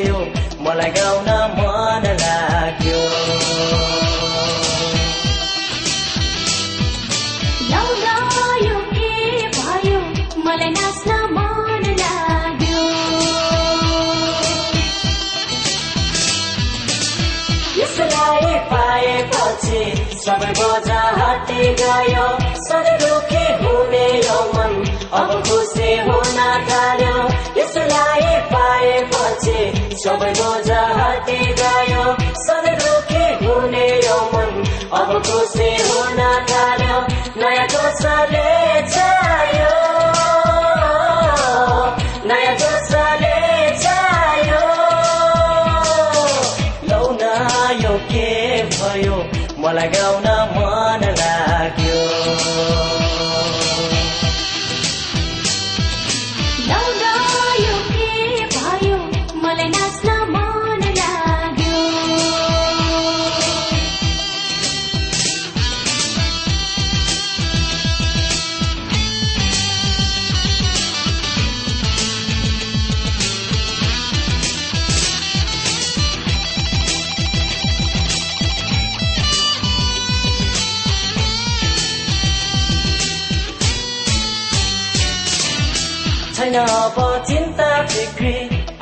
भयो। 0.00 0.18
मलाई 0.64 0.90
गाउन 0.96 1.28
मन 1.56 2.04
लाग्यो। 2.20 3.00
यो 8.64 8.78
के 8.94 9.10
भयो? 9.56 10.00
मलाई 10.44 10.70
नाच्न 10.76 11.10
मन 11.36 11.84
लाग्यो। 12.00 12.84
यसलाई 17.80 18.54
पाएपछि 18.72 19.82
सबै 20.24 20.52
बोझा 20.60 21.02
हटी 21.20 21.62
गयो। 21.82 22.26
सधैँ 22.68 22.98
दुखी 23.04 23.44
हुने 23.62 24.06
यो 24.26 24.40
मन 24.54 24.72
अब 25.20 25.30
खुसी 25.48 25.90
हुन 26.08 26.38
थाल्यो। 26.70 27.16
यसलाई 27.60 28.28
पाएपछि 29.50 29.96
सबै 30.02 30.32
बोझा 30.38 30.80
हटी 30.98 31.38
गयो 31.60 32.04
सधैँ 32.44 32.76
दुखी 32.82 33.24
हुने 33.44 33.86
यो 34.06 34.18
मन। 34.32 34.50
अब 34.92 35.10
खुसी 35.26 35.70
हुन 35.86 36.20
थाल्यो। 36.50 36.98
नयाँ 37.40 37.66
जोसले 37.66 38.69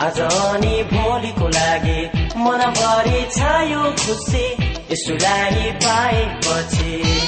आज 0.09 0.21
अनि 0.21 0.77
भोलिको 0.93 1.49
लागि 1.49 2.01
मनभरि 2.41 3.21
छायो 3.37 3.83
खुसी 4.01 4.47
यसुलाई 4.93 5.71
पाएपछि। 5.85 7.28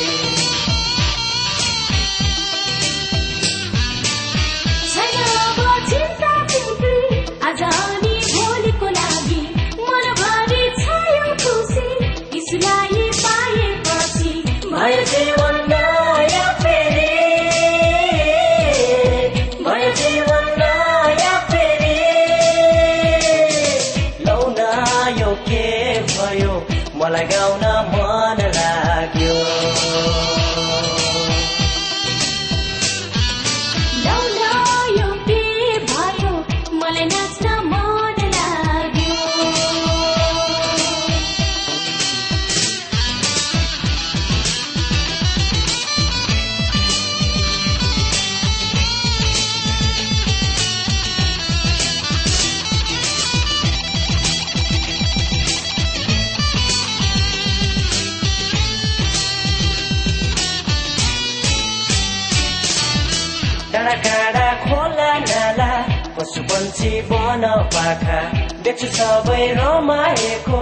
पशु 66.81 66.89
पन्छी 66.89 67.01
वन 67.09 67.43
पाखा 67.75 68.21
देख्छु 68.65 68.87
सबै 68.89 69.43
रमाएको 69.53 70.61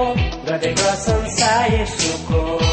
गर्दै 0.49 0.73
प्रशंसा 0.75 1.53
यसुको 1.69 2.68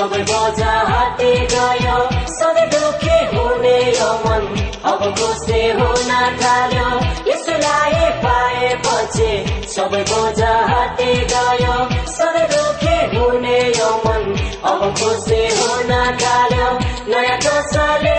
सबै 0.00 0.20
बोझा 0.28 0.74
हटी 0.90 1.30
गयो 1.52 1.96
सधैँ 2.34 2.68
दुखी 2.74 3.16
हुने 3.32 3.72
यो 3.96 4.06
मन। 4.22 4.44
अब 4.90 5.02
खुसी 5.16 5.60
हुन 5.78 6.12
थाल्यो 6.40 6.86
यसलाई 7.26 8.08
पाएपछि 8.22 9.28
सबै 9.74 10.02
बोझा 10.12 10.54
हटी 10.70 11.10
गयो 11.32 11.76
सधैँ 12.14 12.46
दुखी 12.54 12.96
हुने 13.12 13.60
यो 13.80 13.90
मन। 14.06 14.24
अब 14.72 14.88
खुसी 15.02 15.42
हुन 15.58 15.92
थाल्यो 16.24 16.70
नयाँ 17.12 17.38
जोसले 17.44 18.18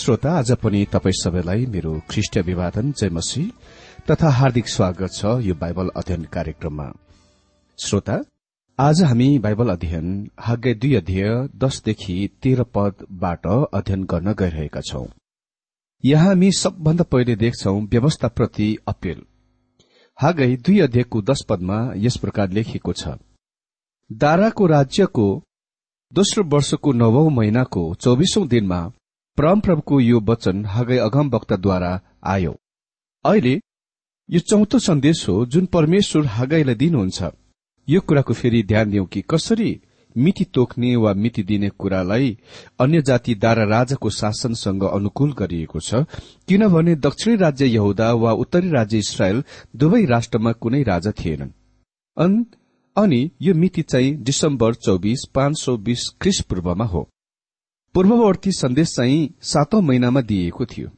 श्रोता 0.00 0.30
आज 0.32 0.50
पनि 0.52 0.84
तपाईँ 0.92 1.12
सबैलाई 1.14 1.64
मेरो 1.66 1.90
ख्रिष्ट 2.10 2.36
विवादन 2.38 2.92
जयमसी 2.92 3.42
तथा 4.10 4.28
हार्दिक 4.30 4.68
स्वागत 4.68 5.12
छ 5.14 5.32
यो 5.46 5.54
बाइबल 5.54 5.88
अध्ययन 5.96 6.22
कार्यक्रममा। 6.32 6.86
श्रोता 7.78 8.16
आज 8.78 9.02
हामी 9.02 9.26
बाइबल 9.38 9.68
अध्ययन 9.68 10.06
हाग्य 10.40 10.72
दुई 10.74 10.94
अध्यय 10.94 11.28
दसदेखि 11.56 12.16
तेह्र 12.42 12.64
पदबाट 12.74 13.46
अध्ययन 13.46 14.04
गर्न 14.04 14.32
गइरहेका 14.32 14.80
छौं। 14.80 15.04
यहाँ 16.04 16.26
हामी 16.26 16.50
सबभन्दा 16.52 17.04
पहिले 17.04 17.34
देख्छौ 17.36 17.74
व्यवस्थाप्रति 17.86 18.68
अपील। 18.88 19.20
हागै 20.18 20.48
दुई 20.58 20.78
अध्ययको 20.80 21.22
दश 21.22 21.42
पदमा 21.48 21.78
यस 21.96 22.16
प्रकार 22.16 22.48
लेखिएको 22.50 22.92
छ। 22.92 23.18
दाराको 24.10 24.66
राज्यको 24.66 25.28
दोस्रो 26.12 26.44
वर्षको 26.48 26.92
नवौं 26.94 27.28
महिनाको 27.30 27.84
चौबिसौं 28.00 28.46
दिनमा 28.48 28.80
परमप्रभुको 29.40 30.00
यो 30.00 30.20
वचन 30.20 30.64
हागै 30.66 30.98
अगम 30.98 31.30
वक्ताद्वारा 31.30 32.00
आयो। 32.24 32.60
अहिले 33.26 33.60
यो 34.30 34.40
चौथो 34.40 34.78
सन्देश 34.78 35.28
हो 35.28 35.46
जुन 35.46 35.66
परमेश्वर 35.66 36.26
हागैलाई 36.26 36.74
दिनुहुन्छ। 36.74 37.22
यो 37.88 38.00
कुराको 38.00 38.34
फेरि 38.34 38.62
ध्यान 38.62 38.90
दिउँ 38.90 39.06
कि 39.06 39.22
कसरी 39.30 39.80
मिति 40.16 40.44
तोक्ने 40.44 40.96
वा 40.96 41.14
मिति 41.14 41.42
दिने 41.42 41.68
कुरालाई 41.68 42.38
अन्य 42.80 43.02
जाति 43.02 43.34
दारा 43.34 43.64
राजाको 43.64 44.10
शासनसँग 44.10 44.82
अनुकूल 44.82 45.32
गरिएको 45.32 45.80
छ 45.80 45.94
किनभने 46.48 46.94
दक्षिणी 46.94 47.36
राज्य 47.36 47.66
यहुदा 47.66 48.12
वा 48.12 48.32
उत्तरी 48.32 48.70
राज्य 48.70 48.98
इसरायल 48.98 49.44
दुवै 49.76 50.04
राष्ट्रमा 50.04 50.52
कुनै 50.52 50.82
राजा 50.82 51.10
थिएनन्। 51.10 51.50
अन- 52.18 53.30
यो 53.42 53.54
मिति 53.54 53.82
चाहिँ 53.82 54.14
डिसेम्बर 54.14 54.74
चौबिस 54.74 55.20
पाँच 55.34 55.60
सौ 55.62 55.76
बीस 55.76 56.10
ख्रिस 56.20 56.40
पूर्वमा 56.40 56.84
हो। 56.84 57.08
पूर्ववर्ती 57.94 58.50
सन्देश 58.52 58.88
चाहिँ 58.96 59.28
सातौं 59.42 59.80
महिनामा 59.82 60.20
दिइएको 60.20 60.64
थियो। 60.64 60.88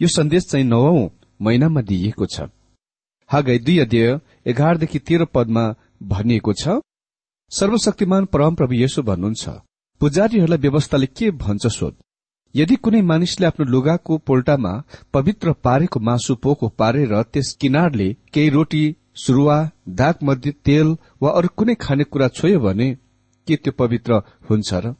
यो 0.00 0.08
सन्देश 0.08 0.44
चाहिँ 0.44 0.64
नवौं 0.66 1.08
महिनामा 1.40 1.80
दिइएको 1.80 2.26
छ। 2.26 2.48
हागै 3.30 3.58
दुई 3.58 3.78
अध्यय 3.78 4.18
एघारदेखि 4.50 4.98
तेह्र 4.98 5.24
पदमा 5.34 5.64
भनिएको 6.12 6.52
छ 6.52 6.80
सर्वशक्तिमान 7.52 8.24
परमप्रभु 8.32 8.74
येशु 8.74 9.02
भन्नुहुन्छ 9.02 9.48
पुजारीहरूलाई 10.00 10.58
व्यवस्थाले 10.58 11.06
के 11.08 11.30
भन्छ 11.42 11.66
सोध। 11.68 11.94
यदि 12.54 12.76
कुनै 12.76 13.02
मानिसले 13.10 13.46
आफ्नो 13.46 13.66
लुगाको 13.66 14.18
पोल्टामा 14.26 14.72
पवित्र 15.14 15.52
पारेको 15.64 16.00
मासु 16.00 16.34
पोको 16.42 16.68
पारेर 16.80 17.14
त्यस 17.32 17.52
किनारले 17.60 18.08
केही 18.34 18.48
रोटी 18.56 18.84
सुरुवा 19.24 19.58
दाग 20.00 20.26
मध्ये 20.26 20.52
तेल 20.66 20.96
वा 21.22 21.30
अरू 21.38 21.48
कुनै 21.56 21.74
खानेकुरा 21.80 22.28
छोयो 22.38 22.60
भने 22.60 22.90
के 23.46 23.56
त्यो 23.56 23.72
पवित्र 23.78 24.20
हुन्छ 24.50 24.70
र? 24.74 24.94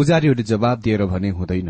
पुजारीहरूले 0.00 0.48
जवाब 0.48 0.80
दिएर 0.80 1.04
भने 1.06 1.30
हुँदैन। 1.36 1.68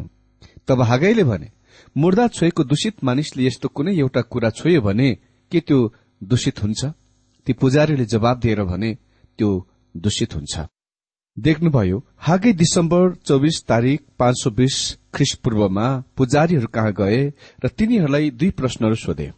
तब 0.69 0.83
हागैले 0.83 1.25
भने 1.25 1.51
मुर्दा 1.97 2.27
छोएको 2.31 2.65
दूषित 2.65 3.05
मानिसले 3.05 3.47
यस्तो 3.47 3.69
कुनै 3.69 3.93
एउटा 3.99 4.21
कुरा 4.23 4.51
छोयो 4.51 4.81
भने 4.81 5.09
के 5.53 5.61
त्यो 5.61 5.79
दूषित 6.23 6.63
हुन्छ? 6.63 6.85
ती 7.47 7.53
पुजारीले 7.53 8.05
जवाब 8.07 8.39
दिएर 8.39 8.63
भने 8.65 8.91
त्यो 9.39 9.49
दूषित 9.95 10.35
हुन्छ। 10.35 10.55
देख्नुभयो 11.37 11.99
हागै 12.19 12.53
दिसम्बर 12.53 13.15
चौबिस 13.27 13.57
तारिक 13.65 14.01
पाँच 14.19 14.37
सौ 14.43 14.51
बीस 14.51 14.77
ख्रिस 15.15 15.35
पूर्वमा 15.35 15.87
पुजारीहरू 16.17 16.67
कहाँ 16.67 16.93
गए 16.93 17.21
र 17.65 17.69
तिनीहरूलाई 17.69 18.31
दुई 18.31 18.51
प्रश्नहरू 18.51 18.95
सोधे। 18.95 19.33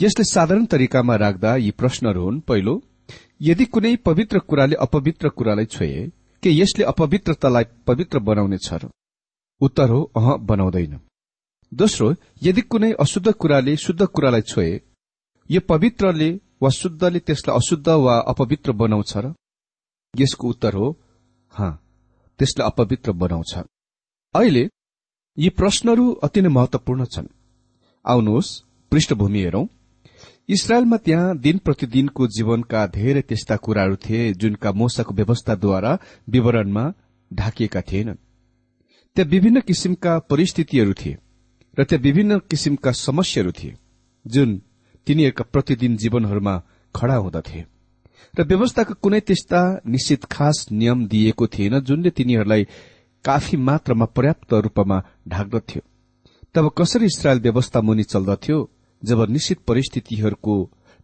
यसले 0.00 0.24
साधारण 0.24 0.64
तरिकामा 0.66 1.16
राख्दा 1.16 1.54
यी 1.56 1.70
प्रश्नहरू 1.70 2.24
हुन्। 2.24 2.40
पहिलो 2.40 2.74
यदि 3.42 3.64
कुनै 3.64 3.94
पवित्र 3.96 4.38
कुराले 4.38 4.76
अपवित्र 4.76 5.28
कुरालाई 5.28 5.64
छोए 5.66 6.10
के 6.44 6.50
यसले 6.52 6.84
अपवित्रतालाई 6.84 7.64
पवित्र 7.86 8.18
बनाउनेछ 8.20 8.68
र 8.74 8.90
उत्तर 9.60 9.90
हो 9.90 10.00
अह 10.16 10.28
बनाउँदैन। 10.46 10.98
दोस्रो 11.72 12.14
यदि 12.42 12.62
कुनै 12.62 12.92
अशुद्ध 13.00 13.32
कुराले 13.32 13.76
शुद्ध 13.76 14.06
कुरालाई 14.06 14.42
छोए 14.42 14.72
यो 15.50 15.60
पवित्रले 15.68 16.30
वा 16.62 16.70
शुद्धले 16.70 17.18
त्यसलाई 17.20 17.56
अशुद्ध 17.56 17.88
वा 17.98 18.18
अपवित्र 18.28 18.72
बनाउँछ 18.72 19.16
र 19.16 19.32
यसको 20.14 20.48
उत्तर 20.48 20.74
हो 20.74 20.90
हाँ 21.54 21.72
त्यसलाई 22.40 22.70
अपवित्र 22.70 23.12
बनाउँछ 23.22 23.54
अहिले 24.34 24.64
यी 25.38 25.48
प्रश्नहरू 25.50 26.12
अति 26.24 26.40
नै 26.42 26.48
महत्वपूर्ण 26.48 27.04
छन्। 27.04 27.26
आउनुहोस् 28.04 28.50
पृष्ठभूमि 28.92 29.40
हेरौं। 29.40 29.66
इसरायलमा 30.48 30.96
त्यहाँ 30.96 31.36
दिन 31.38 31.58
प्रतिदिनको 31.58 32.26
जीवनका 32.26 32.86
धेरै 32.86 33.22
त्यस्ता 33.22 33.56
कुराहरू 33.56 33.96
थिए 33.96 34.32
जुनका 34.32 34.72
मोसाको 34.72 35.14
व्यवस्थाद्वारा 35.14 35.92
विवरणमा 36.28 36.84
ढाकिएका 37.30 37.80
थिएनन्। 37.80 38.16
त्यहाँ 39.16 39.30
विभिन्न 39.30 39.60
किसिमका 39.60 40.18
परिस्थितिहरू 40.18 40.92
थिए 40.92 41.16
र 41.78 41.84
त्यहाँ 41.84 42.02
विभिन्न 42.02 42.38
किसिमका 42.50 42.92
समस्याहरू 42.92 43.52
थिए 43.52 43.74
जुन 44.26 44.60
तिनीहरूका 45.06 45.44
प्रतिदिन 45.52 45.96
जीवनहरूमा 45.96 46.54
खड़ा 46.94 47.16
हुँदथे 47.16 47.64
र 48.34 48.44
व्यवस्थाका 48.44 48.94
कुनै 48.94 49.20
त्यस्ता 49.20 49.60
निश्चित 49.86 50.24
खास 50.24 50.66
नियम 50.72 51.06
दिएको 51.06 51.46
थिएन 51.46 51.80
जुनले 51.80 52.10
तिनीहरूलाई 52.10 52.66
काफी 53.24 53.56
मात्रामा 53.56 54.04
पर्याप्त 54.06 54.54
रूपमा 54.54 55.02
ढाक्दथ्यो। 55.28 55.82
तब 56.54 56.70
कसरी 56.78 57.06
इसरायल 57.06 57.40
व्यवस्था 57.40 57.80
मुनि 57.80 58.02
चल्दथ्यो? 58.02 58.58
जब 59.04 59.26
निश्चित 59.30 59.58
परिस्थितिहरूको 59.68 60.56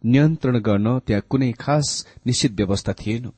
नियन्त्रण 0.03 0.59
गर्न 0.59 0.97
त्यहाँ 0.99 1.23
कुनै 1.29 1.51
खास 1.59 1.87
निश्चित 2.27 2.51
व्यवस्था 2.51 2.93
थिएन। 2.93 3.31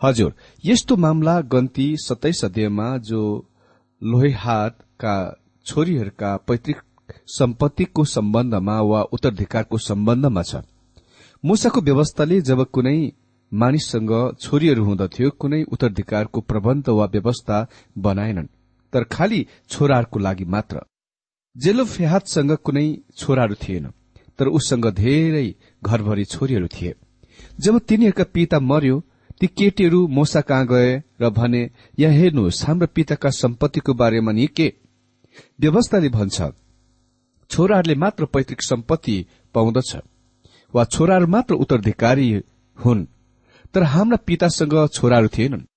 हजुर 0.00 0.34
यस्तो 0.64 0.96
मामला 0.96 1.40
गन्ती 1.52 1.86
सत्ताइस 1.96 2.44
अध्यायमा 2.44 2.96
जो 2.98 3.22
लोहेहातका 4.02 5.14
छोरीहरूका 5.66 6.36
पैतृक 6.48 6.82
सम्पत्तिको 7.28 8.04
सम्बन्धमा 8.04 8.80
वा 8.80 9.00
उत्तराधिकारको 9.12 9.78
सम्बन्धमा 9.78 10.42
छ। 10.42 10.62
मुसाको 11.44 11.80
व्यवस्थाले 11.80 12.40
जब 12.40 12.64
कुनै 12.72 12.98
मानिससँग 13.52 14.12
छोरीहरू 14.40 14.84
हुँदथ्यो 14.84 15.30
कुनै 15.30 15.62
उत्तराधिकारको 15.72 16.40
प्रबन्ध 16.40 16.88
वा 16.88 17.06
व्यवस्था 17.06 17.66
बनाएनन् 17.98 18.52
तर 18.92 19.04
खालि 19.04 19.46
छोराहरूको 19.68 20.18
लागि 20.18 20.44
मात्र। 20.44 20.80
जेलोफेहातसँग 21.60 22.52
कुनै 22.56 22.86
छोराहरू 23.16 23.54
थिएन 23.54 23.86
तर 24.38 24.46
उससँग 24.48 24.86
धेरै 24.94 25.46
घरभरि 25.82 26.24
छोरीहरू 26.24 26.66
थिए। 26.66 26.94
जब 27.60 27.78
तिनीहरूका 27.78 28.24
पिता 28.34 28.58
मर्यो 28.60 28.96
ती 29.40 29.46
केटीहरू 29.48 30.06
मोसा 30.08 30.40
कहाँ 30.40 30.66
गए 30.66 30.90
र 31.20 31.30
भने 31.30 31.62
यहाँ 31.98 32.14
हेर्नुहोस् 32.14 32.64
हाम्रो 32.64 32.86
पिताका 32.94 33.30
सम्पत्तिको 33.30 33.94
बारेमा 33.94 34.32
नि 34.32 34.46
के 34.46 34.72
व्यवस्थाले 35.60 36.08
भन्छ। 36.08 36.38
छोराहरूले 37.50 37.94
मात्र 37.94 38.24
पैतृक 38.24 38.62
सम्पत्ति 38.62 39.16
पाउँदछ। 39.54 39.90
वा 40.74 40.84
छोराहरू 40.84 41.26
मात्र 41.26 41.54
उत्तराधिकारी 41.54 42.28
हुन् 42.78 43.04
तर 43.74 43.82
हाम्रा 43.82 44.18
पितासँग 44.26 44.74
छोराहरू 44.88 45.28
थिएनन्। 45.28 45.68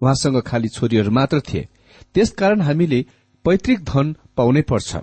उहाँसँग 0.00 0.40
खालि 0.42 0.68
छोरीहरू 0.68 1.10
मात्र 1.10 1.40
थिए। 1.40 1.68
त्यसकारण 2.14 2.60
हामीले 2.60 3.04
पैतृक 3.44 3.80
धन 3.84 4.06
पाउनै 4.36 4.62
पर्छ। 4.62 4.96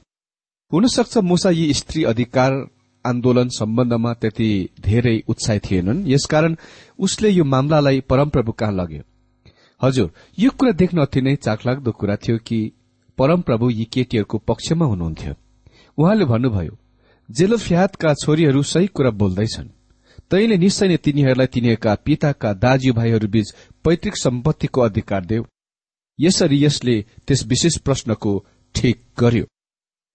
हुन 0.73 0.87
सक्छ 0.87 1.17
मुसा 1.17 1.49
यी 1.49 1.73
स्त्री 1.73 2.03
अधिकार 2.03 2.53
आन्दोलन 3.05 3.47
सम्बन्धमा 3.49 4.13
त्यति 4.13 4.69
धेरै 4.79 5.23
उत्साही 5.27 5.59
थिएनन्। 5.59 6.07
यसकारण 6.07 6.55
उसले 6.99 7.29
यो 7.29 7.43
मामलालाई 7.43 7.99
परमप्रभु 8.01 8.51
कहाँ 8.51 8.71
लग्यो? 8.71 9.03
हजुर 9.81 10.11
यो 10.39 10.49
कुरा 10.49 10.71
देख्न 10.71 11.01
अति 11.01 11.21
नै 11.21 11.35
चाखलाग्दो 11.35 11.91
कुरा 11.91 12.15
थियो 12.15 12.37
कि 12.37 12.59
परमप्रभु 13.17 13.69
यी 13.69 13.85
केटीहरूको 13.85 14.37
पक्षमा 14.37 14.85
हुनुहुन्थ्यो। 14.85 15.33
उहाँले 15.97 16.25
भन्नुभयो 16.25 16.77
जेलोफ्यातका 17.29 18.13
छोरीहरू 18.13 18.63
सही 18.63 18.87
कुरा 18.87 19.11
बोल्दैछन्। 19.11 19.69
तैले 20.31 20.57
निश्चय 20.57 20.87
नै 20.87 20.97
तिनीहरूलाई 20.97 21.47
तिनीहरूका 21.47 21.95
पिताका 22.05 22.53
दाज्युभाइहरू 22.53 23.27
बीच 23.27 23.47
पैतृक 23.83 24.15
सम्पत्तिको 24.17 24.81
अधिकार 24.81 25.25
देऊ। 25.25 25.43
यसरी 26.19 26.65
यसले 26.65 27.01
त्यस 27.27 27.45
विशेष 27.45 27.77
प्रश्नको 27.77 28.31
ठिक 28.75 28.97
गर्यो। 29.19 29.45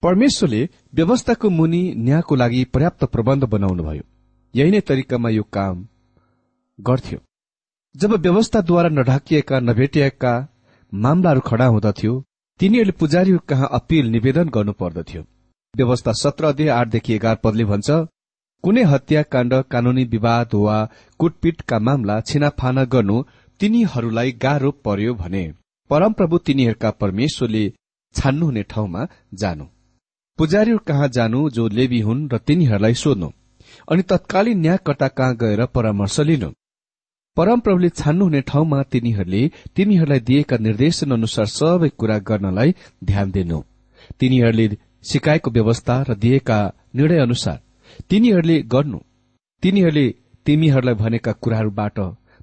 परमेश्वरले 0.07 0.61
व्यवस्थाको 0.95 1.49
मुनि 1.49 1.81
न्यायको 1.97 2.35
लागि 2.35 2.63
पर्याप्त 2.73 3.03
प्रबन्ध 3.13 3.43
बनाउनुभयो। 3.53 4.03
यही 4.53 4.71
नै 4.71 4.79
तरिकामा 4.89 5.29
यो 5.29 5.43
काम 5.55 5.85
गर्थ्यो। 6.79 7.19
जब 7.95 8.13
व्यवस्थाद्वारा 8.25 8.89
नढाकिएका 8.89 9.59
नभेटिएका 9.59 10.33
मामलाहरू 10.93 11.41
खड़ा 11.49 11.65
हुँदथ्यो 11.67 12.13
तिनीहरूले 12.59 12.97
पुजारीहरू 12.99 13.41
कहाँ 13.49 13.69
अपील 13.79 14.09
निवेदन 14.09 14.49
गर्नुपर्दथ्यो 14.55 15.21
व्यवस्था 15.73 16.11
सत्र 16.23 16.45
अध्यय 16.45 16.69
आठदेखि 16.71 17.13
एघार 17.13 17.35
पदले 17.43 17.65
भन्छ 17.65 17.89
कुनै 18.63 18.83
हत्याकाण्ड 18.93 19.53
कानूनी 19.71 20.03
विवाद 20.13 20.55
वा 20.65 20.77
कुटपिटका 21.19 21.79
मामला 21.87 22.19
छिनाफाना 22.27 22.83
गर्नु 22.93 23.23
तिनीहरूलाई 23.59 24.31
गाह्रो 24.43 24.71
पर्यो 24.85 25.13
भने 25.23 25.47
परमप्रभु 25.89 26.37
तिनीहरूका 26.47 26.91
परमेश्वरले 27.01 27.71
छान्नुहुने 28.15 28.63
ठाउँमा 28.73 29.07
जानु। 29.41 29.65
पुजारीहरू 30.37 30.79
कहाँ 30.87 31.07
जानु 31.07 31.49
जो 31.49 31.67
लेबी 31.67 31.99
हुन् 31.99 32.27
र 32.33 32.37
तिनीहरूलाई 32.37 32.93
सोध्नु। 32.93 33.29
अनि 33.91 34.01
तत्कालीन 34.01 34.59
न्यायकर्ता 34.59 35.07
कहाँ 35.07 35.35
गएर 35.35 35.65
परामर्श 35.65 36.19
लिनु। 36.19 36.49
परमप्रभुले 37.37 37.89
छान्नुहुने 37.89 38.41
ठाउँमा 38.41 38.81
तिनीहरूले 38.83 39.41
तिनीहरूलाई 39.75 40.19
दिएका 40.19 40.57
निर्देशन 40.57 41.11
अनुसार 41.11 41.45
सबै 41.45 41.89
कुरा 41.89 42.17
गर्नलाई 42.19 42.75
ध्यान 43.03 43.31
दिनु। 43.31 43.59
तिनीहरूले 44.19 44.65
सिकाएको 45.03 45.51
व्यवस्था 45.51 45.95
र 46.09 46.15
दिएका 46.15 46.59
निर्णय 46.95 47.19
अनुसार 47.19 47.59
तिनीहरूले 48.09 48.61
गर्नु। 48.73 48.99
तिनीहरूले 49.63 50.07
तिमीहरूलाई 50.45 50.95
भनेका 50.95 51.31
कुराहरूबाट 51.33 51.99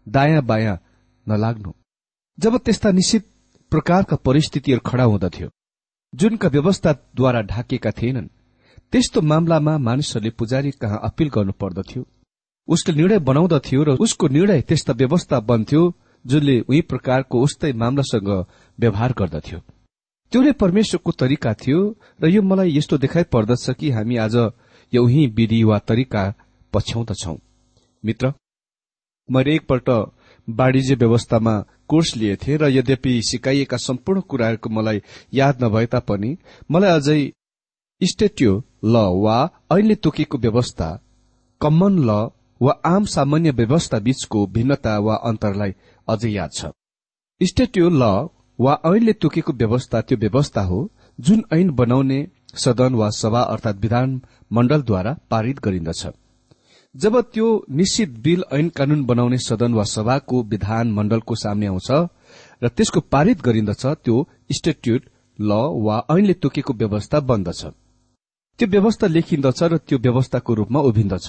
दायाँ 0.06 0.42
बायाँ 0.42 0.76
नलाग्नु। 1.26 1.72
जब 2.38 2.56
त्यस्ता 2.58 2.90
निश्चित 2.90 3.22
प्रकारका 3.72 4.16
परिस्थितिहरू 4.16 4.90
खड़ा 4.90 5.04
हुँदथ्यो 5.04 5.48
जुनका 6.14 6.48
व्यवस्थाद्वारा 6.48 7.40
ढाकिएका 7.42 7.90
थिएनन् 7.90 8.28
त्यस्तो 8.92 9.20
मामलामा 9.22 9.76
मानिसहरूले 9.78 10.30
पुजारी 10.38 10.70
कहाँ 10.80 11.00
अपील 11.04 11.28
गर्नु 11.28 11.52
पर्दथ्यो 11.60 12.02
उसले 12.68 12.94
निर्णय 12.96 13.18
बनाउँदथ्यो 13.28 13.82
र 13.82 13.96
उसको 14.04 14.28
निर्णय 14.28 14.60
त्यस्ता 14.68 14.92
व्यवस्था 14.92 15.40
बन्थ्यो 15.40 15.82
जुनले 16.24 16.60
उही 16.60 16.80
प्रकारको 16.80 17.42
उस्तै 17.42 17.72
मामलासँग 17.72 18.28
व्यवहार 18.78 19.12
गर्दथ्यो। 19.18 19.58
त्यो 20.32 20.42
नै 20.42 20.52
परमेश्वरको 20.52 21.10
तरिका 21.12 21.52
थियो 21.54 21.80
र 22.22 22.28
यो 22.28 22.42
मलाई 22.42 22.76
यस्तो 22.76 22.98
देखाइ 22.98 23.24
पर्दछ 23.34 23.70
कि 23.78 23.90
हामी 23.90 24.16
आज 24.16 24.36
यो 24.92 25.02
उही 25.04 25.26
विधि 25.36 25.62
वा 25.64 25.78
तरिका 25.88 26.22
पछ्याउँदछौ। 26.72 27.36
मित्र 28.02 28.32
मैले 29.28 29.54
एकपल्ट 29.54 29.88
वाणिज्य 30.48 30.94
व्यवस्थामा 30.94 31.54
कोर्स 31.88 32.16
लिएथे 32.16 32.56
र 32.56 32.68
यद्यपि 32.68 33.20
सिकाइएका 33.30 33.76
सम्पूर्ण 33.76 34.20
कुराहरूको 34.20 34.70
मलाई 34.70 35.00
याद 35.34 35.64
नभए 35.64 35.86
तापनि 35.86 36.36
मलाई 36.70 36.90
अझै 36.90 37.18
स्टेट्यू 38.00 38.62
ल 38.84 38.96
वा 39.24 39.36
अहिले 39.70 39.94
तोकेको 39.94 40.38
व्यवस्था 40.38 40.88
कमन 41.60 41.98
ल 41.98 42.18
वा 42.60 42.72
आम 42.84 43.04
सामान्य 43.04 43.50
व्यवस्था 43.50 43.98
बीचको 43.98 44.46
भिन्नता 44.46 44.98
वा 44.98 45.14
अन्तरलाई 45.24 45.74
अझै 46.08 46.30
याद 46.30 46.50
छ। 46.52 46.70
स्टेट्यू 47.40 47.88
ल 47.90 48.02
वा 48.58 48.72
ऐनले 48.86 49.12
तोकेको 49.12 49.52
व्यवस्था 49.52 50.00
त्यो 50.00 50.18
व्यवस्था 50.18 50.62
हो 50.62 50.80
जुन 51.18 51.44
ऐन 51.52 51.70
बनाउने 51.70 52.20
सदन 52.54 52.94
वा 52.94 53.08
सभा 53.10 53.40
अर्थात 53.52 53.76
विधान 53.76 54.20
मण्डलद्वारा 54.52 55.16
पारित 55.30 55.60
गरिन्दछ। 55.60 56.06
जब 56.94 57.20
त्यो 57.34 57.46
निश्चित 57.70 58.10
बिल 58.24 58.42
ऐन 58.52 58.68
कानून 58.68 59.02
बनाउने 59.04 59.38
सदन 59.38 59.72
वा 59.74 59.84
सभाको 59.84 60.42
विधान 60.42 60.92
मण्डलको 60.92 61.34
सामने 61.34 61.66
आउँछ 61.66 61.90
र 62.62 62.68
त्यसको 62.68 63.00
पारित 63.12 63.40
गरिन्दछ 63.42 63.86
त्यो 64.04 64.16
स्टेट्युट 64.52 65.02
ल 65.38 65.52
वा 65.86 65.96
ऐनले 66.10 66.34
तोकेको 66.34 66.72
व्यवस्था 66.74 67.20
बन्दछ। 67.20 67.64
त्यो 68.58 68.68
व्यवस्था 68.68 69.06
लेखिन्दछ 69.06 69.62
र 69.62 69.76
त्यो 69.78 69.98
व्यवस्थाको 69.98 70.54
रूपमा 70.54 70.80
उभिन्दछ। 70.80 71.26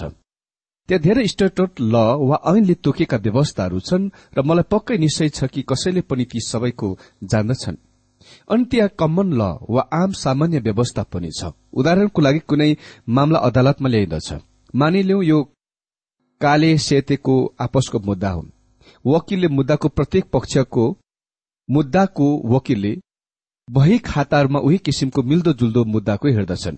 त्यहाँ 0.88 1.02
धेरै 1.02 1.26
स्टेट्युट 1.26 1.80
ल 1.82 1.94
वा 2.22 2.36
ऐनले 2.46 2.74
तोकेका 2.84 3.16
व्यवस्थाहरू 3.16 3.80
छन् 3.80 4.10
र 4.38 4.42
मलाई 4.46 4.70
पक्कै 4.70 4.98
निश्चय 4.98 5.28
छ 5.28 5.50
कि 5.50 5.62
कसैले 5.62 6.00
पनि 6.06 6.24
ती 6.30 6.40
सबैको 6.46 6.88
जान्दछन्। 7.24 7.76
अनि 8.50 8.64
त्यहाँ 8.70 8.94
कमन 8.98 9.28
ल 9.34 9.42
वा 9.66 9.82
आम 9.92 10.12
सामान्य 10.14 10.58
व्यवस्था 10.60 11.02
पनि 11.12 11.30
छ। 11.34 11.50
उदाहरणको 11.74 12.22
लागि 12.22 12.40
कुनै 12.46 12.70
मामला 13.08 13.38
अदालतमा 13.50 13.88
ल्याइदछ 13.88 14.28
मानिलिउ 14.74 15.20
यो 15.22 15.38
काले 16.40 16.76
सेतेको 16.78 17.34
आपसको 17.60 17.98
मुद्दा 17.98 18.30
हुन्। 18.30 18.50
वकिलले 19.06 19.48
मुद्दाको 19.48 19.88
प्रत्येक 19.88 20.24
पक्षको 20.32 20.84
मुद्दाको 21.68 22.26
वकिलले 22.46 22.96
वही 23.68 23.98
खाताहरूमा 23.98 24.58
उही 24.58 24.78
किसिमको 24.78 25.22
मिल्दो 25.22 25.52
जुल्दो 25.52 25.84
मुद्दाको 25.84 26.28
हेर्दछन्। 26.28 26.76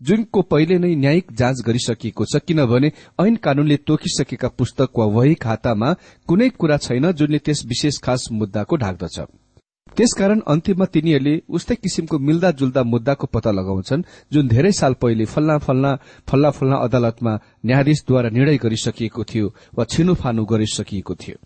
जुनको 0.00 0.42
पहिले 0.42 0.78
नै 0.78 0.94
न्यायिक 0.94 1.32
जाँच 1.32 1.62
गरिसकिएको 1.66 2.24
छ 2.24 2.40
किनभने 2.46 2.92
ऐन 3.20 3.36
कानूनले 3.36 3.76
तोकिसकेका 3.82 4.48
पुस्तक 4.48 4.98
वा 4.98 5.06
वही 5.16 5.34
खातामा 5.34 5.92
कुनै 6.28 6.48
कुरा 6.50 6.76
छैन 6.78 7.10
जुनले 7.12 7.38
त्यस 7.38 7.64
विशेष 7.66 7.98
खास 7.98 8.28
मुद्दाको 8.32 8.76
ढाक्दछ। 8.76 9.18
त्यसकारण 9.96 10.40
अन्तिममा 10.52 10.86
तिनीहरूले 10.94 11.34
उस्तै 11.56 11.74
किसिमको 11.82 12.18
मिल्दा 12.28 12.50
जुल्दा 12.58 12.82
मुद्दाको 12.92 13.26
पत्ता 13.34 13.50
लगाउँछन् 13.58 14.06
जुन 14.32 14.44
धेरै 14.48 14.72
साल 14.72 14.94
पहिले 15.02 15.24
फल्ला 15.24 15.56
फल्ला 15.66 15.92
फल्ला 16.28 16.50
फल्ला 16.58 16.76
अदालतमा 16.86 17.32
न्यायाधीशद्वारा 17.66 18.28
निर्णय 18.36 18.56
गरिसकिएको 18.64 19.22
थियो 19.30 19.46
वा 19.76 19.84
छिनुफानु 19.92 20.44
गरिसकिएको 20.44 21.14
थियो। 21.14 21.36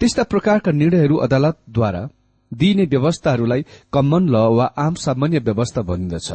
त्यस्ता 0.00 0.22
प्रकारका 0.32 0.70
निर्णयहरू 0.72 1.16
अदालतद्वारा 1.26 2.02
दिइने 2.52 2.84
व्यवस्थाहरूलाई 2.92 3.62
कमन 3.92 4.22
ल 4.28 4.36
वा 4.58 4.66
आम 4.84 4.94
सामान्य 5.06 5.38
व्यवस्था 5.48 5.82
भनिन्दछ 5.90 6.28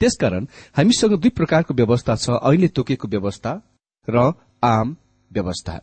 त्यसकारण 0.00 0.46
हामीसँग 0.76 1.14
दुई 1.22 1.30
प्रकारको 1.38 1.74
व्यवस्था 1.74 2.14
छ 2.16 2.40
अहिले 2.40 2.68
तोकेको 2.76 3.08
व्यवस्था 3.08 3.52
र 4.08 4.32
आम 4.64 4.96
व्यवस्था। 5.30 5.74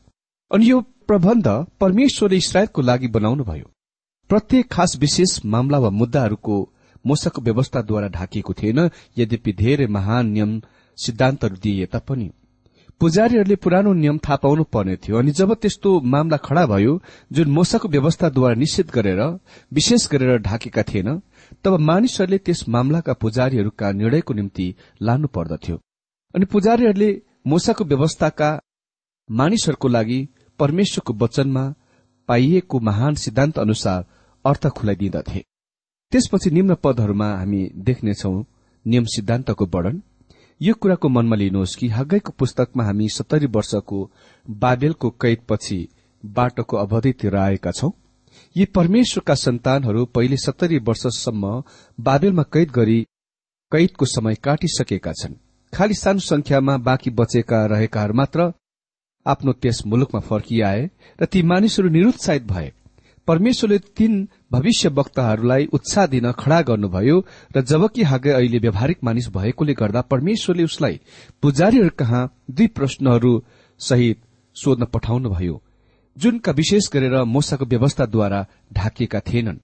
अनि 0.52 0.70
यो 0.70 0.78
प्रबन्ध 1.10 1.48
परमेश्वरले 1.82 2.38
इसरायलको 2.38 2.82
लागि 2.82 3.08
बनाउनुभयो। 3.08 3.68
प्रत्येक 4.30 4.72
खास 4.72 4.98
विशेष 5.00 5.40
मामला 5.46 5.78
वा 5.78 5.90
मुद्दाहरूको 5.90 6.56
मोसाको 7.06 7.42
व्यवस्थाद्वारा 7.42 8.08
ढाकिएको 8.08 8.54
थिएन। 8.54 8.80
यद्यपि 9.18 9.52
धेरै 9.54 9.88
महान 9.88 10.28
नियम 10.28 10.62
सिद्धान्तहरू 10.98 11.56
दिइए 11.64 11.86
तापनि 11.86 12.30
पुजारीहरूले 13.00 13.56
पुरानो 13.56 13.94
नियम 13.94 14.18
थाहा 14.18 14.36
पाउनु 14.36 14.64
पर्ने 14.64 14.96
थियो 14.96 15.18
अनि 15.18 15.32
जब 15.32 15.54
त्यस्तो 15.54 15.90
मामला 16.02 16.38
खड़ा 16.38 16.66
भयो 16.66 17.02
जुन 17.32 17.48
मोसाको 17.48 17.88
व्यवस्थाद्वारा 17.88 18.56
निश्चित 18.56 18.92
गरेर 18.92 19.22
विशेष 19.74 20.08
गरेर 20.12 20.38
ढाकेका 20.38 20.84
थिएन 20.84 21.10
तब 21.64 21.80
मानिसहरूले 21.80 22.38
त्यस 22.38 22.68
मामलाका 22.70 23.14
पुजारीहरूका 23.14 23.92
निर्णयको 23.92 24.34
निम्ति 24.34 24.68
लानु 25.02 25.28
पर्दथ्यो। 25.28 25.76
अनि 26.36 26.46
पुजारीहरूले 26.46 27.12
मोसाको 27.48 27.84
व्यवस्थाका 27.84 28.50
मानिसहरूको 29.30 29.88
लागि 29.88 30.20
परमेश्वरको 30.60 31.14
वचनमा 31.14 31.74
पाइएको 32.30 32.80
महान 32.80 33.16
सिद्धान्त 33.16 33.60
अनुसार 33.60 34.06
अर्थ 34.48 34.68
खुलाइदिँदथे। 34.70 35.44
त्यसपछि 36.12 36.50
निम्न 36.52 36.76
पदहरूमा 36.84 37.28
हामी 37.30 37.62
देख्नेछौ 37.88 38.34
नियम 38.86 39.06
सिद्धान्तको 39.06 39.66
वर्णन। 39.66 40.02
यो 40.62 40.74
कुराको 40.74 41.10
मनमा 41.10 41.36
लिनुहोस् 41.36 41.76
कि 41.76 41.88
हग्गैको 41.88 42.32
पुस्तकमा 42.40 42.84
हामी 42.84 43.08
सत्तरी 43.10 43.46
वर्षको 43.56 44.00
बाबेलको 44.46 45.10
कैदपछि 45.22 45.80
बाटोको 46.24 46.78
अवधितिर 46.78 47.36
आएका 47.36 47.72
छौं। 47.72 47.92
यी 48.56 48.66
परमेश्वरका 48.68 49.36
सन्तानहरू 49.36 50.06
पहिले 50.06 50.38
सत्तरी 50.38 50.78
वर्षसम्म 50.80 51.64
बाबेलमा 52.00 52.44
कैद 52.44 52.72
गरी 52.72 53.00
कैदको 53.72 54.06
समय 54.06 54.36
काटिसकेका 54.44 55.14
छन्। 55.14 55.36
खालि 55.74 55.94
सानो 55.94 56.20
संख्यामा 56.22 56.78
बाँकी 56.80 57.10
बचेका 57.10 57.66
रहेकाहरू 57.66 58.14
मात्र 58.14 58.52
आफ्नो 59.26 59.52
त्यस 59.54 59.86
मुलुकमा 59.86 60.22
फर्किआए 60.22 60.90
र 61.20 61.26
ती 61.26 61.42
मानिसहरू 61.44 61.90
निरुत्साहित 61.90 62.44
भए। 62.44 62.72
परमेश्वरले 63.28 63.80
तीन 63.98 64.14
भविष्य 64.52 64.90
वक्ताहरूलाई 64.90 65.66
उत्साह 65.74 66.06
दिन 66.08 66.32
खड़ा 66.32 66.62
गर्नुभयो 66.62 67.20
र 67.56 67.62
जबकि 67.62 68.04
हागे 68.04 68.32
अहिले 68.32 68.60
व्यावहारिक 68.60 69.04
मानिस 69.04 69.28
भएकोले 69.30 69.74
गर्दा 69.74 70.02
परमेश्वरले 70.02 70.64
उसलाई 70.64 71.00
पुजारीहरू 71.42 71.90
कहाँ 72.00 72.24
दुई 72.52 72.68
प्रश्नहरू 72.68 73.34
सहित 73.80 74.22
सोध्न 74.56 74.86
पठाउनुभयो 74.86 75.62
जुनका 76.18 76.52
विशेष 76.52 76.90
गरेर 76.94 77.24
मोसाको 77.26 77.66
व्यवस्थाद्वारा 77.66 78.46
ढाकिएका 78.74 79.20
थिएनन्। 79.20 79.58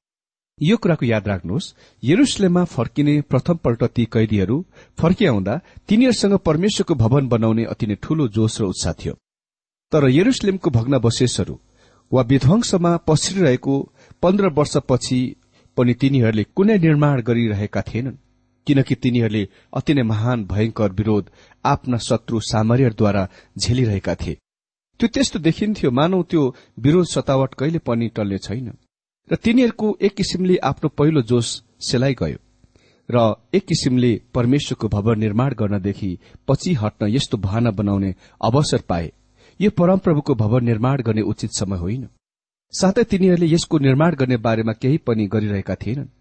यो 0.59 0.77
कुराको 0.77 1.05
याद 1.05 1.27
राख्नुहोस् 1.27 1.73
यरुसलेममा 2.03 2.63
फर्किने 2.65 3.21
प्रथमपल्ट 3.21 3.83
ती 3.95 4.05
कैदीहरू 4.05 4.57
फर्किआउँदा 4.97 5.59
तिनीहरूसँग 5.89 6.37
परमेश्वरको 6.39 6.95
भवन 6.95 7.27
बनाउने 7.27 7.63
अति 7.65 7.87
नै 7.87 7.95
ठूलो 7.95 8.27
जोश 8.27 8.59
र 8.61 8.65
उत्साह 8.65 8.93
थियो। 8.93 9.13
तर 9.91 10.09
यरुसलेमको 10.09 10.69
भग्नावशेषहरू 10.69 11.59
वा 12.11 12.21
विध्वंसमा 12.21 12.91
पसिरहेको 13.07 13.75
पन्ध्र 14.23 14.47
वर्षपछि 14.47 15.19
पनि 15.77 15.93
तिनीहरूले 15.93 16.43
कुनै 16.55 16.77
निर्माण 16.77 17.21
गरिरहेका 17.21 17.81
थिएनन् 17.81 18.21
किनकि 18.67 18.95
तिनीहरूले 18.95 19.47
अति 19.73 19.93
नै 19.93 20.03
महान 20.03 20.45
भयंकर 20.45 20.91
विरोध 20.91 21.29
आफ्ना 21.65 21.97
शत्रु 21.97 22.39
सामर्यद्वारा 22.39 23.27
झेलिरहेका 23.57 24.15
थिए। 24.15 24.37
त्यो 24.99 25.07
त्यस्तो 25.07 25.39
देखिन्थ्यो 25.39 25.91
मानौ 25.91 26.21
त्यो 26.23 26.43
विरोध 26.79 27.05
सतावट 27.05 27.53
कहिले 27.53 27.79
पनि 27.79 28.07
टल्ने 28.07 28.37
छैन। 28.37 28.71
र 29.31 29.35
तिनीहरूको 29.35 29.97
एक 30.01 30.15
किसिमले 30.15 30.57
आफ्नो 30.63 30.89
पहिलो 30.89 31.21
जोश 31.21 31.47
सेलाइ 31.81 32.13
गयो 32.13 32.39
र 33.09 33.35
एक 33.53 33.65
किसिमले 33.65 34.11
परमेश्वरको 34.33 34.87
भवन 34.87 35.19
निर्माण 35.19 35.53
गर्नदेखि 35.53 36.17
पछि 36.47 36.73
हट्न 36.73 37.07
यस्तो 37.07 37.37
बहाना 37.37 37.71
बनाउने 37.71 38.15
अवसर 38.43 38.81
पाए। 38.89 39.11
यो 39.59 39.69
परमप्रभुको 39.69 40.35
भवन 40.35 40.65
निर्माण 40.65 41.01
गर्ने 41.01 41.21
उचित 41.21 41.51
समय 41.51 41.77
होइन। 41.77 42.07
साथै 42.73 43.03
तिनीहरूले 43.03 43.47
यसको 43.47 43.77
निर्माण 43.77 44.15
गर्ने 44.15 44.37
बारेमा 44.37 44.73
केही 44.73 44.97
पनि 44.97 45.23
गरिरहेका 45.27 45.75
थिएनन्। 45.75 46.13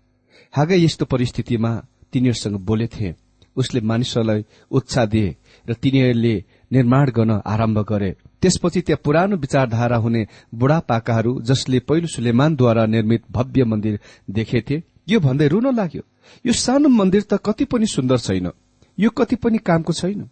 हागै 0.54 0.78
यस्तो 0.78 1.04
परिस्थितिमा 1.04 1.70
तिनीहरूसँग 2.12 2.56
बोलेथे 2.68 3.14
उसले 3.56 3.80
मानिसहरूलाई 3.80 4.44
उत्साह 4.70 5.04
दिए 5.06 5.28
र 5.66 5.72
तिनीहरूले 5.74 6.34
निर्माण 6.70 7.10
गर्न 7.10 7.32
आरम्भ 7.44 7.78
गरे। 7.88 8.10
त्यसपछि 8.42 8.80
त्यहाँ 8.80 9.02
पुरानो 9.04 9.36
विचारधारा 9.36 9.96
हुने 9.96 10.22
बुढापाकाहरू 10.54 11.32
जसले 11.40 11.78
पहिलो 11.88 12.06
सुलेमानद्वारा 12.06 12.84
निर्मित 12.86 13.22
भव्य 13.30 13.64
मन्दिर 13.64 13.98
देखेथे 14.30 14.76
यो 15.08 15.20
भन्दै 15.20 15.48
रुन 15.48 15.66
लाग्यो 15.76 16.02
यो 16.44 16.52
सानो 16.56 16.88
मन्दिर 16.90 17.22
त 17.22 17.40
कति 17.44 17.64
पनि 17.64 17.86
सुन्दर 17.86 18.18
छैन 18.18 18.50
यो 18.98 19.10
कति 19.10 19.36
पनि 19.36 19.58
कामको 19.58 19.92
छैन। 19.92 20.28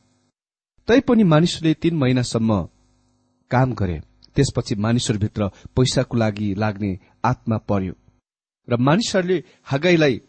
तैपनि 0.89 1.25
मानिसले 1.25 1.75
तीन 1.75 1.97
महिनासम्म 1.97 2.61
काम 3.50 3.73
गरे। 3.75 4.00
त्यसपछि 4.37 4.75
मानिसहरूभित्र 4.75 5.49
पैसाको 5.77 6.17
लागि 6.17 6.55
लाग्ने 6.55 6.99
आत्मा 7.25 7.57
पर्यो। 7.69 7.95
र 8.69 8.77
मानिसहरूले 8.77 9.43
हागाईलाई 9.65 10.21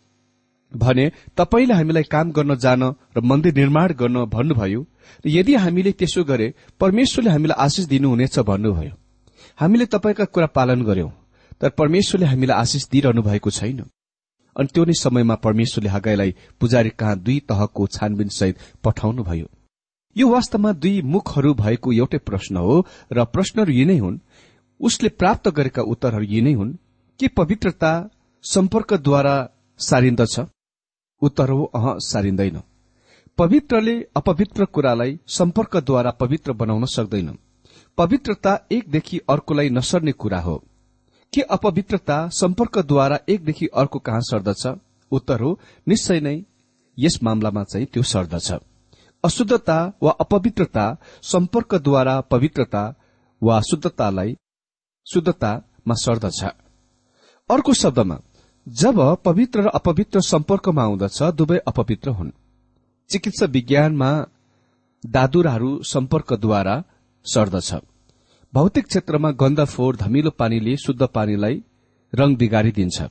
भने 0.72 1.12
तपाईँले 1.38 1.74
हामीलाई 1.74 2.04
काम 2.04 2.32
गर्न 2.32 2.56
जान 2.56 2.84
र 3.18 3.22
मन्दिर 3.22 3.54
निर्माण 3.54 3.94
गर्न 3.94 4.26
भन्नुभयो। 4.26 4.82
र 5.26 5.30
यदि 5.30 5.56
हामीले 5.56 5.92
त्यसो 5.92 6.24
गरे 6.24 6.54
परमेश्वरले 6.80 7.30
हामीलाई 7.30 7.64
आशिष 7.66 7.86
दिनुहुनेछ 7.86 8.40
भन्नुभयो। 8.40 8.94
हामीले 9.60 9.86
तपाईँका 9.86 10.26
कुरा 10.26 10.48
पालन 10.48 10.82
गर्यौं 10.82 11.10
तर 11.62 11.70
परमेश्वरले 11.70 12.26
हामीलाई 12.26 12.58
आशिष 12.58 12.90
दिइरहनु 12.90 13.22
भएको 13.22 13.50
छैन। 13.50 13.80
अनि 14.56 14.68
त्यो 14.74 14.84
नै 14.86 14.94
समयमा 14.94 15.36
परमेश्वरले 15.36 15.90
हगाईलाई 15.90 16.36
पुजारी 16.60 16.90
कहाँ 16.90 17.20
दुई 17.20 17.40
तहको 17.40 17.88
छानबिन 17.88 18.30
सहित 18.30 18.58
पठाउनुभयो। 18.84 19.48
यो 20.18 20.28
वास्तवमा 20.28 20.72
दुई 20.72 21.02
मुखहरू 21.02 21.54
भएको 21.54 21.92
एउटै 21.92 22.18
प्रश्न 22.18 22.58
हो 22.58 22.86
र 23.12 23.26
प्रश्नहरू 23.26 23.74
यी 23.74 23.86
नै 23.86 23.98
हुन्। 23.98 24.20
उसले 24.80 25.10
प्राप्त 25.10 25.50
गरेका 25.50 25.82
उत्तरहरू 25.82 26.24
यी 26.24 26.42
नै 26.42 26.54
हुन्। 26.54 26.74
के 27.20 27.28
पवित्रता 27.28 28.10
सम्पर्कद्वारा 28.44 29.50
सारिन्दछ? 29.80 30.40
उत्तर 31.22 31.50
हो 31.50 31.64
अह 31.64 31.96
सारिँदैन 31.98 32.62
पवित्रले 33.38 34.08
अपवित्र 34.16 34.66
कुरालाई 34.66 35.20
सम्पर्कद्वारा 35.28 36.12
पवित्र 36.12 36.54
बनाउन 36.54 36.86
सक्दैन। 36.86 37.38
पवित्रता 37.98 38.68
एकदेखि 38.72 39.18
अर्कोलाई 39.30 39.70
नसर्ने 39.70 40.12
कुरा 40.12 40.40
हो। 40.40 40.64
के 41.34 41.42
अपवित्रता 41.42 42.30
सम्पर्कद्वारा 42.30 43.20
एकदेखि 43.30 43.68
अर्को 43.68 44.00
कहाँ 44.00 44.22
सर्दछ? 44.22 44.68
उत्तर 45.12 45.42
हो 45.42 45.60
निश्चय 45.88 46.20
नै 46.20 46.44
यस 47.00 47.20
मामलामा 47.24 47.64
चाहिँ 47.64 47.86
त्यो 47.86 48.04
सर्दछ। 48.04 48.52
अशुद्धता 49.24 49.78
वा 50.04 50.12
अपवित्रता 50.20 50.86
सम्पर्कद्वारा 51.24 52.20
पवित्रता 52.32 52.84
वा 53.42 53.60
शुद्धतालाई 53.62 54.36
शुद्धतामा 55.08 55.96
सर्दछ 55.98 56.44
अर्को 57.50 57.74
शब्दमा 57.74 58.18
जब 58.68 59.00
पवित्र 59.26 59.62
र 59.62 59.70
अपवित्र 59.76 60.22
सम्पर्कमा 60.24 60.84
आउँदछ 60.84 61.22
दुवै 61.38 61.58
अपवित्र 61.68 62.10
हुन् 62.10 62.32
चिकित्सा 63.10 63.46
विज्ञानमा 63.56 64.10
दादुराहरू 65.04 65.72
सम्पर्कद्वारा 65.84 66.76
सर्दछ 67.26 67.74
भौतिक 68.54 68.86
क्षेत्रमा 68.88 69.32
गन्ध 69.42 69.64
फोहोर 69.66 69.96
धमिलो 69.96 70.30
पानीले 70.40 70.76
शुद्ध 70.78 71.02
पानीलाई 71.16 71.62
रंग 72.14 72.38
बिगारिदिन्छ 72.38 73.02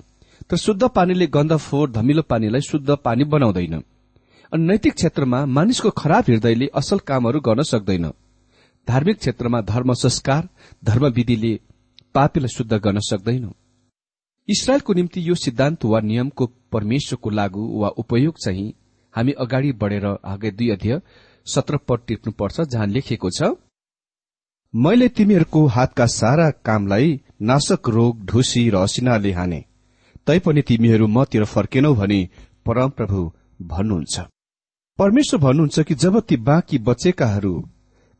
तर 0.50 0.56
शुद्ध 0.56 0.82
पानीले 0.94 1.26
गन्ध 1.36 1.56
फोहोर 1.58 1.90
धमिलो 1.90 2.22
पानीलाई 2.30 2.60
शुद्ध 2.62 2.96
पानी 3.04 3.24
बनाउँदैन 3.26 3.82
अनि 4.52 4.64
नैतिक 4.66 4.94
क्षेत्रमा 4.94 5.44
मानिसको 5.46 5.90
खराब 5.92 6.24
हृदयले 6.28 6.66
असल 6.74 6.98
कामहरू 7.06 7.40
गर्न 7.40 7.62
सक्दैन। 7.62 8.06
धार्मिक 8.88 9.18
क्षेत्रमा 9.18 9.60
धर्म 9.62 9.92
संस्कार 9.94 10.48
धर्मविधिले 10.84 11.54
पापीलाई 12.14 12.48
शुद्ध 12.48 12.72
गर्न 12.76 12.98
सक्दैन। 13.00 13.50
इसरायलको 14.48 14.92
निम्ति 14.92 15.28
यो 15.28 15.34
सिद्धान्त 15.34 15.84
वा 15.84 16.00
नियमको 16.00 16.46
परमेश्वरको 16.72 17.30
लागू 17.30 17.66
वा 17.80 17.88
उपयोग 17.98 18.34
चाहिँ 18.44 18.72
हामी 19.14 19.32
अगाडि 19.40 19.72
बढेर 19.72 20.06
आगे 20.06 20.50
दुई 20.50 20.68
अध्यय 20.70 21.00
सत्र 21.46 21.76
पद 21.88 22.02
टिप्नुपर्छ 22.08 22.60
जहाँ 22.62 22.86
लेखिएको 22.86 23.30
छ 23.30 23.52
मैले 24.74 25.08
तिमीहरूको 25.10 25.64
हातका 25.66 26.06
सारा 26.06 26.50
कामलाई 26.66 27.20
नाशक 27.42 27.88
रोग 27.88 28.24
ढुसी 28.24 28.68
र 28.70 28.76
असिनाले 28.78 29.32
हाने। 29.32 29.64
तैपनि 30.26 30.62
तिमीहरू 30.62 31.06
मतिर 31.08 31.44
फर्केनौ 31.44 31.94
भने 31.94 32.20
परमप्रभु 32.66 33.22
भन्नुहुन्छ। 33.62 34.20
परमेश्वर 35.00 35.40
भन्नुहुन्छ 35.40 35.80
कि 35.80 35.94
जब 35.94 36.18
ती 36.20 36.36
बाँकी 36.36 36.78
बचेकाहरू 36.78 37.52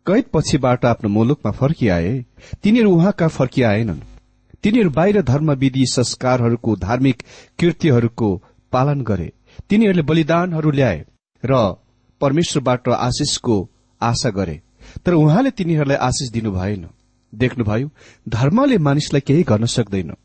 कैद 0.06 0.24
पछिबाट 0.32 0.84
आफ्नो 0.84 1.08
मुलुकमा 1.10 1.50
फर्किआए 1.52 2.12
तिनीहरू 2.62 2.90
उहाँका 2.90 3.28
फर्किआएनन्। 3.28 3.98
तिनीहरू 4.62 4.90
बाहिर 4.90 5.20
धर्मविधि 5.22 5.84
संस्कारहरूको 5.86 6.76
धार्मिक 6.76 7.22
कृत्यहरूको 7.58 8.30
पालन 8.72 9.00
गरे। 9.00 9.32
तिनीहरूले 9.68 10.02
बलिदानहरू 10.02 10.70
ल्याए 10.70 11.04
र 11.44 11.76
परमेश्वरबाट 12.20 12.88
आशिषको 12.88 13.58
आशा 14.00 14.30
गरे। 14.30 14.60
तर 15.04 15.12
उहाँले 15.12 15.50
तिनीहरूलाई 15.50 15.96
आशिष 15.96 16.32
दिनु 16.32 16.52
भएन 16.52 16.88
देख्नुभयो 17.34 17.90
धर्मले 18.28 18.78
मानिसलाई 18.78 19.20
केही 19.20 19.42
गर्न 19.42 19.66
सक्दैन। 19.66 20.16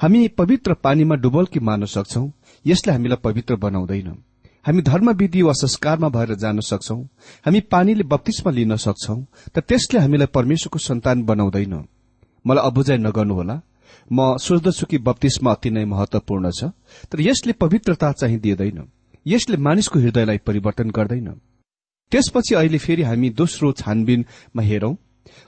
हामी 0.00 0.28
पवित्र 0.28 0.74
पानीमा 0.74 1.14
डुबल्की 1.14 1.60
मार्न 1.60 1.84
सक्छौ 1.84 2.26
यसले 2.66 2.92
हामीलाई 2.92 3.24
पवित्र 3.24 3.56
बनाउँदैन। 3.56 4.16
हामी 4.68 4.82
धर्मविधि 4.82 5.42
वा 5.42 5.52
संस्कारमा 5.52 6.08
भएर 6.08 6.34
जान 6.34 6.60
सक्छौ। 6.60 6.94
हामी 7.46 7.60
पानीले 7.72 8.04
बत्तीसमा 8.04 8.52
लिन 8.52 8.76
सक्छौ 8.76 9.14
तर 9.54 9.60
त्यसले 9.60 10.00
हामीलाई 10.00 10.26
परमेश्वरको 10.28 10.78
सन्तान 10.78 11.22
बनाउँदैन। 11.24 11.74
मलाई 12.44 12.66
अबुझाइ 12.66 12.98
नगर्नुहोला। 12.98 13.56
म 14.12 14.36
सोच्दछु 14.36 14.86
कि 14.86 14.98
बत्तीसमा 14.98 15.52
अति 15.52 15.70
नै 15.70 15.84
महत्वपूर्ण 15.84 16.50
छ 16.52 16.64
तर 17.08 17.20
यसले 17.20 17.52
पवित्रता 17.52 18.12
चाहिँ 18.12 18.38
दिँदैन। 18.38 18.84
यसले 19.26 19.56
मानिसको 19.56 19.98
हृदयलाई 20.00 20.38
परिवर्तन 20.38 20.90
गर्दैन। 20.90 21.28
त्यसपछि 22.12 22.54
अहिले 22.54 22.78
फेरि 22.78 23.02
हामी 23.02 23.30
दोस्रो 23.30 23.72
छानबिनमा 23.72 24.62
हेरौं। 24.62 24.94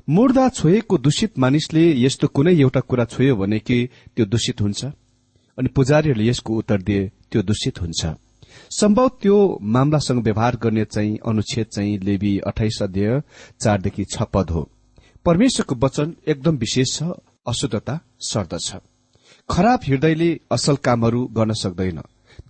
मुर्दा 0.09 0.49
छोएको 0.49 0.99
दूषित 0.99 1.39
मानिसले 1.39 1.85
यस्तो 2.01 2.27
कुनै 2.29 2.57
एउटा 2.57 2.81
कुरा 2.81 3.05
छोयो 3.05 3.37
भने 3.37 3.59
कि 3.59 3.89
त्यो 4.17 4.27
दूषित 4.27 4.61
हुन्छ? 4.61 4.85
अनि 5.59 5.69
पुजारीहरूले 5.69 6.29
यसको 6.29 6.57
उत्तर 6.57 6.83
दिए 6.83 7.13
त्यो 7.31 7.43
दूषित 7.43 7.81
हुन्छ। 7.81 8.17
सम्भव 8.71 9.09
त्यो 9.23 9.59
मामलासँग 9.63 10.23
व्यवहार 10.25 10.57
गर्ने 10.57 10.85
चाहिँ 10.85 11.19
अनुच्छेद 11.27 11.67
चाहिँ 11.67 11.99
लेबी 11.99 12.39
अठाइस 12.39 12.79
अध्यय 12.83 13.23
चारदेखि 13.61 14.05
छ 14.05 14.23
पद 14.23 14.51
हो। 14.51 14.69
परमेश्वरको 15.25 15.75
वचन 15.87 16.15
एकदम 16.29 16.57
विशेष 16.57 16.99
छ 16.99 17.03
अशुद्धता 17.47 17.99
सर्दछ। 18.21 18.75
खराब 19.49 19.81
हृदयले 19.87 20.31
असल 20.51 20.77
कामहरू 20.77 21.27
गर्न 21.27 21.53
सक्दैन। 21.53 22.01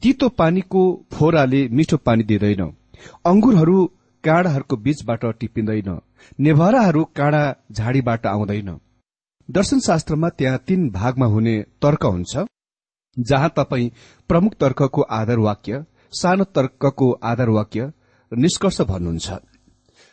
तितो 0.02 0.28
पानीको 0.28 0.82
फोराले 1.12 1.68
मिठो 1.68 1.96
पानी 1.96 2.22
दिँदैन। 2.22 2.62
अंगुरहरू 3.24 3.78
काँडाहरूको 4.24 4.76
बीचबाट 4.76 5.24
टिपिँदैन। 5.40 5.90
नेभाराहरू 6.38 7.04
काँडा 7.16 7.42
झाडीबाट 7.72 8.26
आउँदैन। 8.26 8.70
दर्शनशास्त्रमा 9.48 10.28
त्यहाँ 10.28 10.58
तीन 10.58 10.88
भागमा 10.90 11.26
हुने 11.26 11.62
तर्क 11.82 12.04
हुन्छ। 12.04 12.36
जहाँ 13.18 13.52
तपाईँ 13.56 13.90
प्रमुख 14.28 14.54
तर्कको 14.54 15.02
आधार 15.02 15.38
वाक्य 15.38 15.84
सानो 16.12 16.44
तर्कको 16.44 17.10
आधार 17.12 17.48
वाक्य 17.48 17.92
निष्कर्ष 18.32 18.80
भन्नुहुन्छ। 18.80 19.30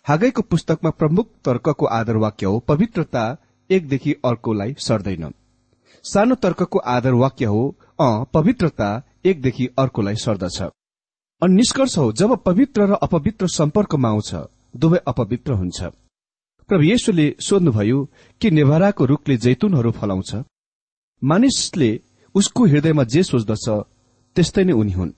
हागैको 0.06 0.42
पुस्तकमा 0.42 0.90
प्रमुख 0.90 1.28
तर्कको 1.46 1.86
आधार 1.86 2.18
वाक्य 2.18 2.46
हो 2.46 2.60
पवित्रता 2.60 3.24
एकदेखि 3.70 4.14
अर्कोलाई 4.26 4.76
सर्दैन। 4.80 5.34
सानो 6.04 6.36
तर्कको 6.36 6.80
आधार 6.80 7.14
वाक्य 7.14 7.46
हो 7.46 7.78
अ 8.00 8.24
पवित्रता 8.34 8.90
एकदेखि 9.26 9.68
अर्कोलाई 9.80 10.16
सर्दछ। 10.16 10.62
अनि 11.42 11.56
निष्कर्ष 11.56 11.98
हो 11.98 12.12
जब 12.12 12.36
पवित्र 12.44 12.88
र 12.88 12.94
अपवित्र 12.94 13.48
सम्पर्कमा 13.48 14.10
आउँछ 14.10 14.36
दुवै 14.76 15.00
अपवित्र 15.08 15.54
हुन्छ। 15.54 15.84
प्रभु 16.70 16.84
येशुले 16.84 17.36
सोध्नुभयो 17.40 18.04
कि 18.42 18.52
नेभाराको 18.52 19.06
रूखले 19.06 19.38
जैतुनहरू 19.38 19.92
फलाउँछ? 19.92 20.36
मानिसले 21.24 22.00
उसको 22.38 22.66
हृदयमा 22.66 23.04
जे 23.04 23.24
सोच्दछ 23.24 23.66
त्यस्तै 24.36 24.64
नै 24.64 24.74
उनी 24.74 24.92
हुन्। 24.92 25.18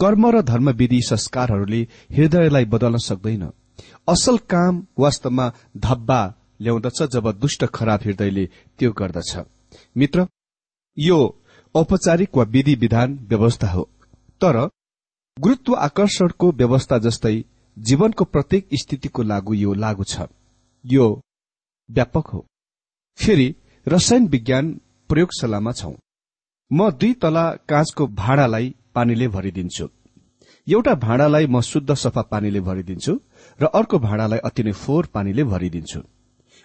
कर्म 0.00 0.26
र 0.30 0.42
धर्मविधि 0.42 1.00
संस्कारहरूले 1.02 1.80
हृदयलाई 2.16 2.64
बदल्न 2.64 2.98
सक्दैन। 2.98 3.44
असल 4.08 4.36
काम 4.50 4.86
वास्तवमा 4.98 5.46
धब्बा 5.76 6.20
ल्याउँदछ 6.60 7.02
जब 7.12 7.30
दुष्ट 7.40 7.64
खराब 7.66 8.00
हृदयले 8.04 8.44
त्यो 8.78 8.92
गर्दछ। 8.92 9.32
मित्र 9.96 10.26
यो 10.98 11.18
औपचारिक 11.74 12.36
वा 12.36 12.44
विधि 12.44 12.74
विधान 12.74 13.18
व्यवस्था 13.28 13.70
हो। 13.70 13.82
तर 14.40 14.56
गुरुत्व 15.36 15.74
आकर्षणको 15.74 16.50
व्यवस्था 16.52 16.98
जस्तै 16.98 17.36
जीवनको 17.76 18.24
प्रत्येक 18.24 18.68
स्थितिको 18.74 19.22
लागू 19.22 19.54
यो 19.54 19.74
लागू 19.74 20.04
छ। 20.04 20.28
यो 20.84 21.06
व्यापक 21.90 22.26
हो। 22.26 22.46
फेरि 23.18 23.54
रसायन 23.86 24.26
विज्ञान 24.26 24.80
प्रयोगशालामा 25.08 25.72
छौं। 25.72 25.92
म 26.70 26.90
दुई 26.90 27.12
तला 27.22 27.50
काँचको 27.68 28.06
भाँडालाई 28.06 28.74
पानीले 28.94 29.28
भरिदिन्छु। 29.28 29.86
एउटा 30.66 30.94
भाँडालाई 30.94 31.46
म 31.46 31.60
शुद्ध 31.60 31.94
सफा 31.94 32.22
पानीले 32.22 32.60
भरिदिन्छु 32.60 33.12
र 33.60 33.64
अर्को 33.70 33.98
भाँडालाई 33.98 34.38
अति 34.38 34.62
नै 34.62 34.72
फोहोर 34.72 35.06
पानीले 35.14 35.44
भरिदिन्छु। 35.44 36.00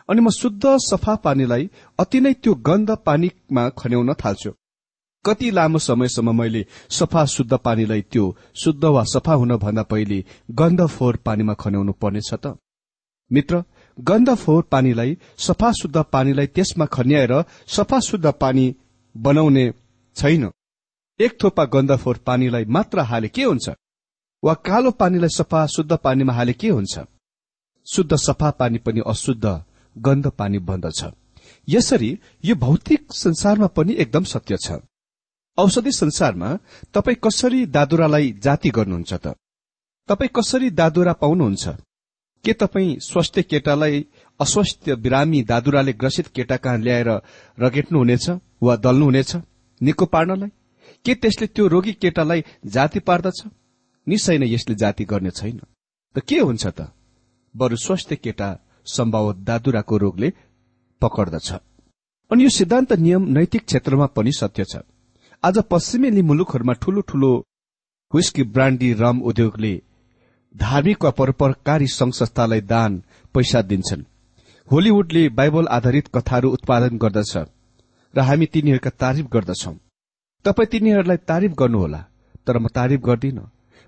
अनि 0.10 0.22
म 0.22 0.30
शुद्ध 0.30 0.78
सफा 0.82 1.16
पानीलाई 1.16 1.70
अति 2.00 2.20
नै 2.20 2.34
त्यो 2.34 2.54
गन्ध 2.68 2.92
पानीमा 3.06 3.68
खन्याउन 3.70 4.14
थाल्छु। 4.14 4.52
कति 5.26 5.52
लामो 5.52 5.78
समयसम्म 5.78 6.36
मैले 6.36 6.66
सफा 6.90 7.26
शुद्ध 7.26 7.54
पानीलाई 7.54 8.02
त्यो 8.02 8.26
शुद्ध 8.56 8.84
वा 8.86 9.04
सफा 9.04 9.34
हुन 9.34 9.56
भन्दा 9.58 9.84
पहिले 9.84 10.24
गन्ध 10.52 10.86
फोहोर 10.88 11.16
पानीमा 11.26 11.54
खन्याउनु 11.54 11.94
पर्नेछ 12.02 12.34
त? 12.34 12.58
मित्र 13.32 13.64
गन्ध 13.98 14.34
फोहोर 14.34 14.64
पानीलाई 14.64 15.18
सफा 15.38 15.72
शुद्ध 15.72 15.98
पानीलाई 16.14 16.48
त्यसमा 16.48 16.86
खन्याएर 16.86 17.34
सफा 17.68 18.00
शुद्ध 18.00 18.26
पानी 18.42 18.66
बनाउने 19.16 19.70
छैन। 20.16 20.52
एक 21.20 21.44
थोपा 21.44 21.66
गन्ध 21.66 21.96
फोहोर 21.96 22.18
पानीलाई 22.18 22.66
मात्र 22.66 23.00
हाले 23.00 23.28
के 23.28 23.44
हुन्छ? 23.44 23.70
वा 24.44 24.54
कालो 24.54 24.92
पानीलाई 24.92 25.30
सफा 25.30 25.66
शुद्ध 25.68 25.98
पानीमा 25.98 26.34
हाले 26.34 26.54
के 26.54 26.70
हुन्छ? 26.70 27.00
शुद्ध 27.88 28.16
सफा 28.16 28.52
पानी 28.52 28.78
पनि 28.78 29.02
अशुद्ध 29.08 29.64
गन्ध 29.98 30.28
पानी 30.28 30.60
बन्दछ। 30.60 31.06
यसरी 31.70 32.20
यो 32.46 32.56
भौतिक 32.56 33.14
संसारमा 33.14 33.68
पनि 33.68 33.94
एकदम 33.94 34.24
सत्य 34.24 34.58
छ। 34.58 34.72
औषधि 35.58 35.92
संसारमा 35.92 36.58
तपाई 36.94 37.16
कसरी 37.16 37.66
दादुरालाई 37.66 38.32
जाति 38.32 38.70
गर्नुहुन्छ 38.70 39.14
त? 39.14 39.36
तपाई 40.08 40.28
कसरी 40.28 40.70
दादुरा 40.70 41.14
पाउनुहुन्छ? 41.14 41.68
के 42.46 42.54
तपाई 42.54 42.98
स्वस्थ 43.02 43.40
केटालाई 43.40 44.06
अस्वस्थ 44.40 44.90
बिरामी 44.90 45.44
दादुराले 45.44 45.94
ग्रसित 45.94 46.28
केटा 46.28 46.58
कहाँ 46.58 46.78
ल्याएर 46.78 47.10
रगेट्नुहुनेछ 47.60 48.30
वा 48.62 48.76
दल्नुहुनेछ? 48.76 49.36
निको 49.82 50.06
पार्नलाई? 50.06 50.50
के 51.06 51.16
त्यसले 51.16 51.48
त्यो 51.48 51.68
रोगी 51.68 51.94
केटालाई 51.94 52.44
जाति 52.66 53.00
पार्दछ? 53.00 53.44
निश्चय 54.08 54.38
नै 54.38 54.48
यसले 54.48 54.76
जाति 54.76 55.06
गर्ने 55.06 55.32
छैन। 55.32 55.60
त 56.16 56.20
के 56.20 56.40
हुन्छ 56.40 56.68
त? 56.68 56.92
बरु 57.56 57.76
स्वस्थ 57.76 58.14
केटा 58.14 58.50
सम्भव 58.86 59.34
दादुराको 59.34 59.98
रोगले 59.98 60.34
पकड्दछ। 61.02 61.52
अनि 62.32 62.44
यो 62.44 62.50
सिद्धान्त 62.50 62.94
नियम 62.94 63.24
नैतिक 63.28 63.66
क्षेत्रमा 63.66 64.06
पनि 64.06 64.32
सत्य 64.32 64.64
छ। 64.64 64.76
आज 65.44 65.58
पश्चिमेली 65.72 66.22
मुलुकहरूमा 66.22 66.74
ठूलो 66.74 67.02
ठूलो 67.02 67.32
हुस्की 68.14 68.44
ब्रान्डी 68.44 68.94
रम 68.94 69.22
उद्योगले 69.22 69.82
धार्मिक 70.56 71.04
वा 71.04 71.12
परोपकारी 71.12 71.88
संघ 71.88 72.14
संस्थालाई 72.14 72.62
दान 72.62 73.04
पैसा 73.34 73.62
दिन्छन्। 73.62 74.04
होलिवुडले 74.72 75.30
बाइबल 75.30 75.68
आधारित 75.68 76.08
कथाहरू 76.08 76.50
उत्पादन 76.50 76.98
गर्दछ। 76.98 77.38
र 78.14 78.20
हामी 78.20 78.46
तिनीहरूका 78.46 78.90
तारिफ 78.90 79.26
गर्दछौ। 79.26 79.74
तपाई 80.46 80.66
तिनीहरूलाई 80.66 81.18
तारिफ 81.30 81.52
गर्नुहोला 81.52 82.02
तर 82.48 82.58
म 82.58 82.68
तारिफ 82.68 83.02
गर्दिन। 83.02 83.40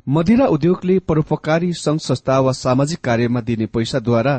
मदिरा 0.07 0.45
उद्योगले 0.45 0.99
परोपकारी 0.99 1.73
संघ 1.73 1.99
संस्था 1.99 2.39
वा 2.39 2.51
सामाजिक 2.53 2.99
कार्यमा 2.99 3.41
दिने 3.41 3.65
पैसाद्वारा 3.65 4.33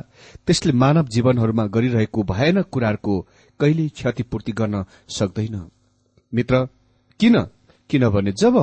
त्यसले 0.47 0.73
मानव 0.73 1.07
जीवनहरूमा 1.09 1.65
गरिरहेको 1.67 2.23
भयानक 2.23 2.67
कुराहरूको 2.69 3.15
कहिल्यै 3.61 3.89
क्षतिपूर्ति 3.89 4.53
गर्न 4.53 4.85
सक्दैन। 5.09 5.57
मित्र 6.33 6.69
किन? 7.21 7.37
किनभने 7.91 8.33
जब 8.33 8.57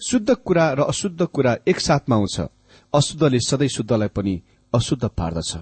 शुद्ध 0.00 0.30
कुरा 0.36 0.64
र 0.72 0.80
अशुद्ध 0.82 1.26
कुरा 1.26 1.56
एकसाथमा 1.68 2.16
आउँछ 2.16 2.40
अशुद्धले 2.92 3.38
सधैँ 3.40 3.68
शुद्धलाई 3.68 4.08
पनि 4.08 4.34
अशुद्ध 4.72 5.04
पार्दछ। 5.08 5.52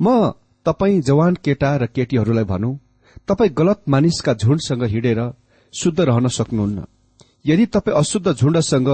म 0.00 0.32
तपाई 0.66 1.00
जवान 1.00 1.34
केटा 1.44 1.76
र 1.76 1.86
केटीहरूलाई 1.86 2.44
भनौ 2.44 2.70
तपाई 3.28 3.48
गलत 3.58 3.82
मानिसका 3.88 4.32
झुण्डसँग 4.34 4.82
हिँडेर 4.84 5.20
शुद्ध 5.74 6.00
रहन 6.00 6.28
सक्नुहुन्न। 6.28 6.84
यदि 7.46 7.66
तपाई 7.66 7.94
अशुद्ध 7.94 8.32
झुण्डसँग 8.32 8.88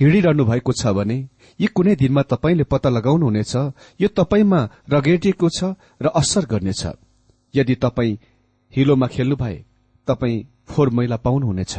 हिँडिरहनु 0.00 0.44
भएको 0.44 0.72
छ 0.72 0.86
भने 0.96 1.16
यी 1.60 1.66
कुनै 1.66 1.94
दिनमा 1.96 2.22
तपाईँले 2.22 2.64
पत्ता 2.64 2.88
लगाउनुहुनेछ 2.90 3.54
यो 4.00 4.08
तपाईँमा 4.16 4.60
रगेटिएको 4.92 5.48
छ 5.48 5.74
र 6.02 6.06
असर 6.10 6.44
गर्नेछ। 6.50 6.82
यदि 7.54 7.74
तपाईँ 7.74 8.18
हिलोमा 8.72 9.06
खेल्नु 9.06 9.36
भए 9.36 9.56
तपाईँ 10.08 10.44
फोहोर 10.68 10.90
मैला 10.90 11.16
पाउनुहुनेछ। 11.16 11.74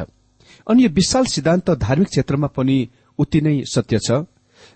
अनि 0.68 0.84
यो 0.84 0.90
विशाल 0.90 1.26
सिद्धान्त 1.26 1.70
धार्मिक 1.80 2.08
क्षेत्रमा 2.08 2.48
पनि 2.48 2.78
उति 3.20 3.42
नै 3.42 3.56
सत्य 3.66 4.00
छ। 4.00 4.24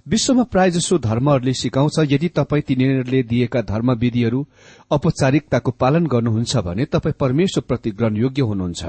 विश्वमा 0.08 0.44
प्राय 0.44 0.72
जसो 0.72 0.98
धर्महरूले 0.98 1.54
सिकाउँछ 1.54 2.00
यदि 2.12 2.28
तपाईँ 2.30 2.62
तिनीहरूले 2.62 3.22
दिएका 3.24 3.62
धर्मविधिहरू 3.62 4.46
औपचारिकताको 4.92 5.72
पालन 5.72 6.06
गर्नुहुन्छ 6.08 6.58
भने 6.58 6.86
तपाईँ 6.86 7.14
परमेश्वरप्रति 7.20 7.92
ग्रहणयोग्य 7.92 8.42
हुनुहुन्छ। 8.42 8.86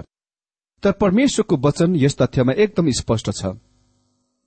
तर 0.82 0.92
परमेश्वरको 0.92 1.56
वचन 1.56 1.96
यस 1.96 2.16
तथ्यमा 2.16 2.52
एकदम 2.54 2.90
स्पष्ट 2.90 3.30
छ 3.30 3.50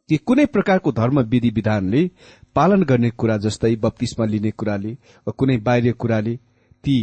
कि 0.10 0.18
कुनै 0.18 0.46
प्रकारको 0.46 0.92
धर्म 0.92 1.20
विधि 1.24 1.50
विधानले 1.50 2.10
पालन 2.56 2.84
गर्ने 2.84 3.10
कुरा 3.12 3.38
जस्तै 3.38 3.76
बत्तीसमा 3.76 4.26
लिने 4.26 4.52
कुराले 4.52 4.92
वा 5.28 5.34
कुनै 5.38 5.58
बाहिर 5.58 5.94
कुराले 5.94 6.36
ती 6.84 6.96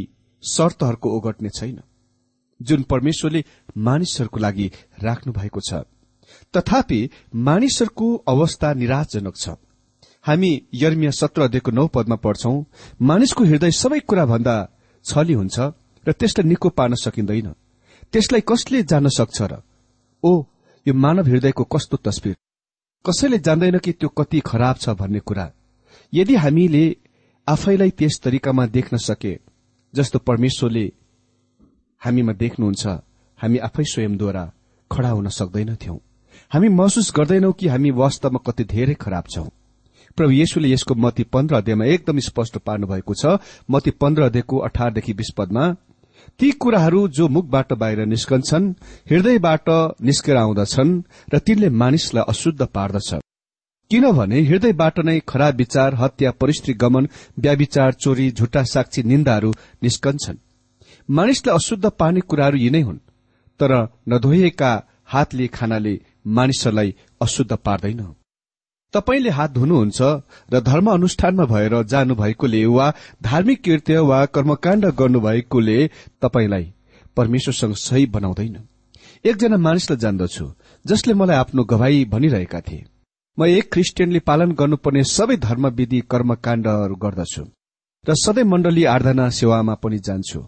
शर्तहरूको 0.42 1.16
ओगट्ने 1.16 1.50
छैन। 1.50 1.78
जुन 2.60 2.82
परमेश्वरले 2.82 3.44
मानिसहरूको 3.76 4.40
लागि 4.40 4.70
राख्नु 5.02 5.32
भएको 5.32 5.60
छ। 5.60 5.84
तथापि 6.54 7.00
मानिसहरूको 7.34 8.14
अवस्था 8.28 8.72
निराशजनक 8.74 9.36
छ। 9.36 9.48
हामी 10.24 10.50
यर्मिया 10.74 11.10
सत्र 11.10 11.42
अध्ययको 11.42 11.70
नौ 11.70 11.86
पदमा 11.86 12.16
पढ्छौं 12.16 12.56
मानिसको 13.02 13.44
हृदय 13.44 13.70
सबै 13.70 14.00
कुरा 14.00 14.24
भन्दा 14.26 14.56
छली 15.04 15.32
हुन्छ 15.32 15.58
र 16.06 16.12
त्यसलाई 16.12 16.48
निको 16.48 16.68
पार्न 16.68 16.94
सकिँदैन। 16.94 17.48
त्यसलाई 18.12 18.40
कसले 18.40 18.82
जान्न 18.82 19.08
सक्छ 19.08 19.42
र? 19.42 19.62
ओ 20.22 20.32
यो 20.86 20.94
मानव 20.94 21.26
हृदयको 21.28 21.64
कस्तो 21.64 21.96
तस्विर? 21.96 22.36
कसैले 23.04 23.38
जान्दैन 23.38 23.78
कि 23.78 23.92
त्यो 23.92 24.08
कति 24.08 24.40
खराब 24.40 24.76
छ 24.76 24.88
भन्ने 24.90 25.20
कुरा। 25.20 25.52
यदि 26.12 26.34
हामीले 26.34 26.84
आफैलाई 27.48 27.90
त्यस 27.90 28.20
तरिकामा 28.20 28.66
देख्न 28.66 28.96
सके 28.98 29.38
जस्तो 29.94 30.18
परमेश्वरले 30.18 30.86
हामीमा 32.02 32.32
देख्नुहुन्छ 32.32 32.86
हामी 33.38 33.58
आफै 33.58 33.84
स्वयंद्वारा 33.84 34.44
खड़ा 34.90 35.10
हुन 35.10 35.28
सक्दैनथ्यौं 35.28 35.98
हामी 36.52 36.68
महसुस 36.68 37.12
गर्दैनौ 37.16 37.52
कि 37.52 37.66
हामी 37.68 37.90
वास्तवमा 37.90 38.40
कति 38.46 38.64
धेरै 38.64 38.94
खराब 38.94 39.24
छौं। 39.30 39.44
प्रभु 40.18 40.30
येशुले 40.32 40.68
यसको 40.68 40.94
मती 40.94 41.22
पन्ध्र 41.24 41.54
अध्यायमा 41.54 41.84
एकदम 41.84 42.18
स्पष्ट 42.18 42.56
पार्नु 42.58 42.86
भएको 42.86 43.14
छ। 43.14 43.36
मती 43.70 43.90
पन्ध्र 43.90 44.22
अध्यायको 44.22 44.58
अठारदेखि 44.58 45.12
बीस 45.12 45.30
पदमा 45.36 45.64
ती 46.40 46.50
कुराहरू 46.52 47.06
जो 47.08 47.28
मुखबाट 47.28 47.72
बाहिर 47.72 48.04
निस्कन्छन् 48.06 48.72
हृदयबाट 49.10 49.68
निस्केर 50.02 50.36
आउँदछन् 50.36 51.00
र 51.34 51.38
तिनले 51.38 51.68
मानिसलाई 51.76 52.24
अशुद्ध 52.28 52.62
पार्दछ 52.64 53.10
किनभने 53.90 54.40
हृदयबाट 54.40 54.98
नै 55.04 55.20
खराब 55.28 55.54
विचार 55.56 55.94
हत्या 55.94 56.30
परिस्थिति 56.40 56.78
गमन 56.80 57.08
व्याविचार 57.38 57.92
चोरी 57.94 58.30
झुट्टा 58.30 58.62
साक्षी 58.64 59.02
निन्दाहरू 59.02 59.52
निस्कन्छन्। 59.82 60.44
मानिसलाई 61.08 61.54
अशुद्ध 61.54 61.84
पार्ने 61.90 62.20
कुराहरू 62.20 62.58
यिनै 62.58 62.82
हुन् 62.82 63.04
तर 63.60 63.72
नधोइएका 64.08 64.72
हातले 65.06 65.46
खानाले 65.48 65.94
मानिसहरूलाई 66.28 66.94
अशुद्ध 67.20 67.52
पार्दैन। 67.56 68.00
तपाईँले 68.94 69.30
हात 69.30 69.50
धुनुहुन्छ 69.50 70.00
र 70.52 70.60
धर्म 70.60 70.90
अनुष्ठानमा 70.90 71.44
भएर 71.44 71.82
जानुभएकोले 71.82 72.64
वा 72.66 72.86
धार्मिक 73.22 73.62
कृत्य 73.64 73.98
वा 74.00 74.24
कर्मकाण्ड 74.26 74.86
गर्नुभएकोले 74.86 75.78
तपाईँलाई 76.22 76.72
परमेश्वरसँग 77.16 77.74
सही 77.76 78.06
बनाउँदैन। 78.06 78.56
एकजना 79.24 79.56
मानिसलाई 79.56 79.98
जान्दछु 79.98 80.46
जसले 80.84 81.14
मलाई 81.14 81.36
आफ्नो 81.36 81.64
गवाई 81.64 82.04
भनिरहेका 82.04 82.60
थिए। 82.60 82.84
म 83.38 83.44
एक 83.46 83.72
क्रिस्चियनले 83.72 84.20
पालन 84.20 84.52
गर्नुपर्ने 84.52 85.04
सबै 85.04 85.36
धर्मविधि 85.38 86.00
कर्मकाण्डहरू 86.10 86.96
गर्दछु 86.96 87.44
र 88.04 88.14
सधैँ 88.14 88.44
मण्डली 88.44 88.84
आराधना 88.84 89.28
सेवामा 89.30 89.74
पनि 89.74 89.98
जान्छु। 89.98 90.40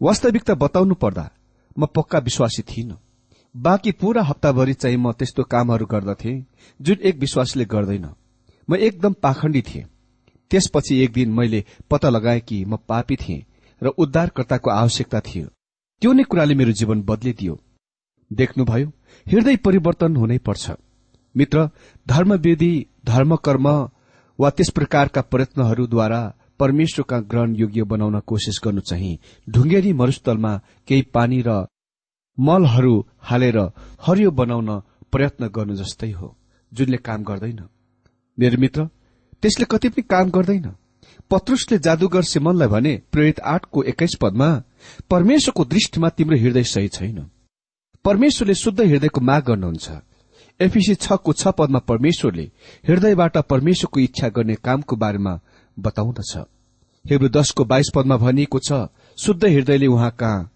वास्तविकता 0.00 0.54
बताउनु 0.54 0.94
पर्दा 0.94 1.30
म 1.78 1.86
पक्का 1.86 2.18
विश्वासी 2.18 2.62
थिइन। 2.62 2.92
बाँकी 3.54 3.92
पूरा 3.92 4.22
हप्ताभरि 4.22 4.74
चाहिँ 4.74 4.96
म 4.96 5.12
त्यस्तो 5.12 5.42
कामहरू 5.42 5.86
गर्दथे 5.86 6.32
जुन 6.80 6.96
एक 7.02 7.16
विश्वासीले 7.16 7.64
गर्दैन। 7.64 8.08
म 8.68 8.76
एकदम 8.76 9.12
पाखण्डी 9.12 9.62
थिएँ। 9.62 9.84
त्यसपछि 10.50 10.96
एक 11.04 11.12
दिन 11.12 11.32
मैले 11.32 11.64
पत्ता 11.90 12.08
लगाएँ 12.08 12.40
कि 12.40 12.64
म 12.64 12.76
पापी 12.88 13.16
थिएँ 13.16 13.44
र 13.82 13.88
उद्धारकर्ताको 13.88 14.70
आवश्यकता 14.70 15.20
थियो। 15.20 15.46
त्यो 16.02 16.12
नै 16.12 16.22
कुराले 16.22 16.54
मेरो 16.54 16.72
जीवन 16.72 17.02
बदलिदियो। 17.02 17.58
देख्नुभयो 18.30 18.88
हृदय 19.26 19.56
परिवर्तन 19.56 20.16
हुनै 20.16 20.38
पर्छ। 20.38 20.70
मित्र 21.34 21.68
धर्मविधि 22.06 22.86
धर्मकर्म 23.06 23.68
वा 24.38 24.50
त्यस 24.50 24.70
प्रकारका 24.70 25.20
प्रयत्नहरूद्वारा 25.22 26.22
परमेश्वरका 26.58 27.18
ग्रहण 27.20 27.54
योग्य 27.56 27.82
बनाउन 27.82 28.18
कोसिस 28.20 28.60
गर्नु 28.64 28.80
चाहिँ 28.80 29.18
ढुङ्गेरी 29.50 29.92
मरुस्थलमा 29.92 30.56
केही 30.88 31.02
पानी 31.02 31.42
र 31.46 31.66
मलहरू 32.38 32.94
हालेर 33.20 33.58
हरियो 34.06 34.30
बनाउन 34.30 34.70
प्रयत्न 35.12 35.48
गर्नु 35.48 35.74
जस्तै 35.74 36.10
हो 36.10 36.36
जुनले 36.72 36.96
काम 36.98 37.22
गर्दैन। 37.22 37.60
मेरो 38.38 38.60
मित्र 38.60 38.84
त्यसले 39.42 39.66
कति 39.70 39.88
पनि 39.88 40.02
काम 40.02 40.30
गर्दैन। 40.30 40.68
पत्रुसले 41.30 41.78
जादूगर 41.78 42.22
सिमनलाई 42.22 42.68
भने 42.68 42.94
प्रेरित 43.12 43.40
आठको 43.40 43.82
एक्काइस 43.82 44.14
पदमा 44.20 44.48
परमेश्वरको 45.10 45.64
दृष्टिमा 45.64 46.08
तिम्रो 46.08 46.36
हृदय 46.38 46.64
सही 46.64 46.88
छैन। 46.88 47.18
परमेश्वरले 48.04 48.54
शुद्ध 48.54 48.80
हृदयको 48.80 49.20
माग 49.20 49.44
गर्नुहुन्छ। 49.44 49.90
एफिसी 50.60 50.94
छको 50.94 51.32
छ 51.32 51.48
पदमा 51.58 51.78
परमेश्वरले 51.88 52.50
हृदयबाट 52.88 53.36
परमेश्वरको 53.44 54.00
इच्छा 54.00 54.28
गर्ने 54.28 54.54
कामको 54.64 54.96
बारेमा 54.96 55.38
बताउँदछ। 55.76 56.36
हेब्रु 57.04 57.28
दशको 57.28 57.64
बाइस 57.64 57.90
पदमा 57.94 58.16
भनिएको 58.16 58.58
छ 58.58 58.86
शुद्ध 59.18 59.44
हृदयले 59.44 59.86
उहाँ 59.86 60.10
कहाँ? 60.10 60.50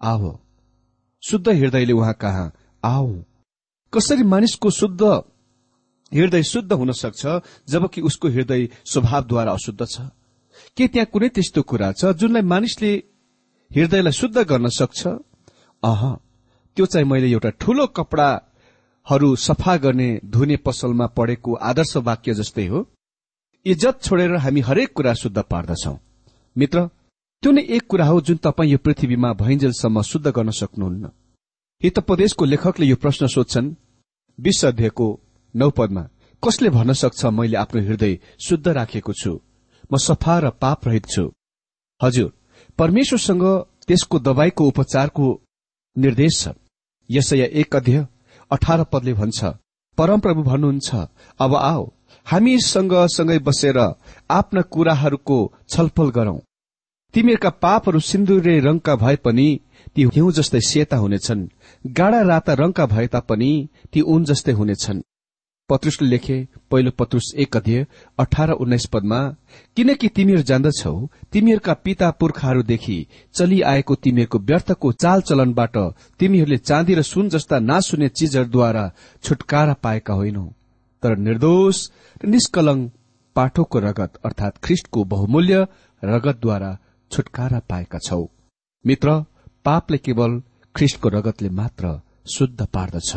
आऊ 0.00 0.36
शुद्ध 1.22 1.48
हृदयले 1.48 1.92
उहाँ 1.92 2.14
कहाँ 2.14 2.52
आऊ 2.82 3.12
कसरी 3.92 4.22
मानिसको 4.24 4.70
शुद्ध 4.70 5.02
हृदय 6.12 6.42
शुद्ध 6.44 6.72
हुन 6.72 6.92
सक्छ 6.94 7.26
जबकि 7.68 8.00
उसको 8.00 8.28
हृदय 8.28 8.68
स्वभावद्वारा 8.84 9.52
अशुद्ध 9.52 9.84
छ 9.84 10.08
के 10.76 10.88
त्यहाँ 10.88 11.06
कुनै 11.12 11.28
त्यस्तो 11.28 11.62
कुरा 11.64 11.92
छ 11.92 12.12
जुनलाई 12.16 12.42
मानिसले 12.44 12.92
हृदयलाई 13.70 14.12
शुद्ध 14.12 14.38
गर्न 14.44 14.68
सक्छ 14.70 15.06
अह 15.82 16.02
त्यो 16.76 16.86
चाहिँ 16.86 17.06
मैले 17.08 17.30
एउटा 17.30 17.50
ठूलो 17.60 17.86
कपडाहरू 17.96 19.34
सफा 19.38 19.76
गर्ने 19.76 20.08
धुने 20.32 20.56
पसलमा 20.66 21.06
पढेको 21.16 21.54
आदर्श 21.62 21.96
वाक्य 22.02 22.34
जस्तै 22.34 22.66
हो 22.66 22.86
इज्जत 23.66 24.02
छोडेर 24.02 24.36
हामी 24.36 24.60
हरेक 24.60 24.92
कुरा 24.92 25.14
शुद्ध 25.14 25.38
पार्दछौ 25.44 25.96
मित्र 26.56 26.88
त्यो 27.42 27.50
नै 27.52 27.62
एक 27.76 27.86
कुरा 27.90 28.06
हो 28.06 28.20
जुन 28.20 28.36
तपाईँ 28.38 28.70
यो 28.70 28.78
पृथ्वीमा 28.78 29.32
भइन्जेलसम्म 29.34 30.02
शुद्ध 30.02 30.26
गर्न 30.28 30.50
सक्नुहुन्न। 30.50 31.10
हितपदेशको 31.82 32.44
लेखकले 32.44 32.86
यो 32.86 32.96
प्रश्न 32.96 33.26
सोध्छन् 33.26 33.74
विश्व 34.38 34.68
अध्यायको 34.68 35.06
नौ 35.54 35.68
पदमा 35.70 36.02
कसले 36.42 36.70
भन्न 36.70 36.92
सक्छ 36.92 37.24
मैले 37.38 37.56
आफ्नो 37.56 37.80
हृदय 37.82 38.18
शुद्ध 38.46 38.68
राखेको 38.68 39.12
छु? 39.12 39.32
म 39.90 39.96
सफा 39.98 40.38
र 40.38 40.50
पाप 40.62 40.86
रहित 40.88 41.06
छु। 41.06 41.24
हजुर 42.00 42.30
परमेश्वरसँग 42.78 43.44
त्यसको 43.86 44.18
दबाईको 44.20 44.62
उपचारको 44.64 45.26
निर्देश 45.96 46.38
छ। 46.42 46.54
यसैया 47.10 47.46
एक 47.60 47.76
अध्यय 47.76 48.06
अठार 48.50 48.84
पदले 48.92 49.12
भन्छ 49.14 49.44
परमप्रभु 49.98 50.42
भन्नुहुन्छ 50.42 50.94
अब 51.40 51.54
आओ 51.56 51.84
हामीसँग 52.26 52.94
सँगै 53.08 53.38
बसेर 53.40 53.78
आफ्ना 54.30 54.62
कुराहरूको 54.72 55.38
छलफल 55.68 56.10
गरौं। 56.10 56.38
तिमीहरूका 57.14 57.50
पापहरू 57.62 58.00
सिन्दुरे 58.00 58.58
रंगका 58.60 58.94
भए 58.96 59.16
पनि 59.16 59.48
ती 59.96 60.02
हिउँ 60.14 60.32
जस्तै 60.32 60.60
सेता 60.60 60.96
हुनेछन्। 60.96 61.48
गाडा 61.84 62.20
राता 62.22 62.52
रंगका 62.52 62.86
भए 62.86 63.06
तापनि 63.06 63.68
ती 63.92 64.00
ऊन 64.02 64.24
जस्तै 64.24 64.52
हुनेछन्। 64.52 65.02
पत्रुसले 65.70 66.08
लेखे 66.08 66.36
पहिलो 66.70 66.90
पत्रुस 66.90 67.32
एक 67.36 67.56
अध्यय 67.56 67.86
अठार 68.18 68.50
उन्नाइस 68.52 68.86
पदमा 68.86 69.18
किनकि 69.76 70.08
तिमीहरू 70.08 70.42
जान्दछौ 70.42 70.94
तिमीहरूका 71.32 71.74
पिता 71.84 72.10
पुर्खाहरूदेखि 72.10 72.96
चलिआएको 73.34 73.94
तिमीहरूको 73.94 74.38
व्यर्थको 74.40 74.92
चाल 74.94 75.20
चलनबाट 75.20 75.76
तिमीहरूले 76.20 76.58
चाँदी 76.60 76.94
र 76.94 77.02
सुन 77.02 77.28
जस्ता 77.28 77.58
नासुने 77.60 78.08
चीजहरूद्वारा 78.10 78.90
छुटकारा 79.24 79.74
पाएका 79.82 80.14
होइनौ। 80.14 80.46
तर 81.02 81.16
निर्दोष 81.18 81.76
र 82.24 82.28
निष्कलंक 82.28 82.92
पाठोको 83.36 83.78
रगत 83.78 84.18
अर्थात 84.24 84.56
ख्रिष्टको 84.64 85.04
बहुमूल्य 85.04 85.66
रगतद्वारा 86.02 86.78
छुटकारा 87.12 87.58
पाएका 87.70 87.98
छौ। 87.98 88.26
मित्र 88.84 89.24
पापले 89.64 89.98
केवल 89.98 90.40
ख्रिष्टको 90.76 91.08
रगतले 91.08 91.48
मात्र 91.50 92.00
शुद्ध 92.34 92.66
पार्दछ। 92.66 93.16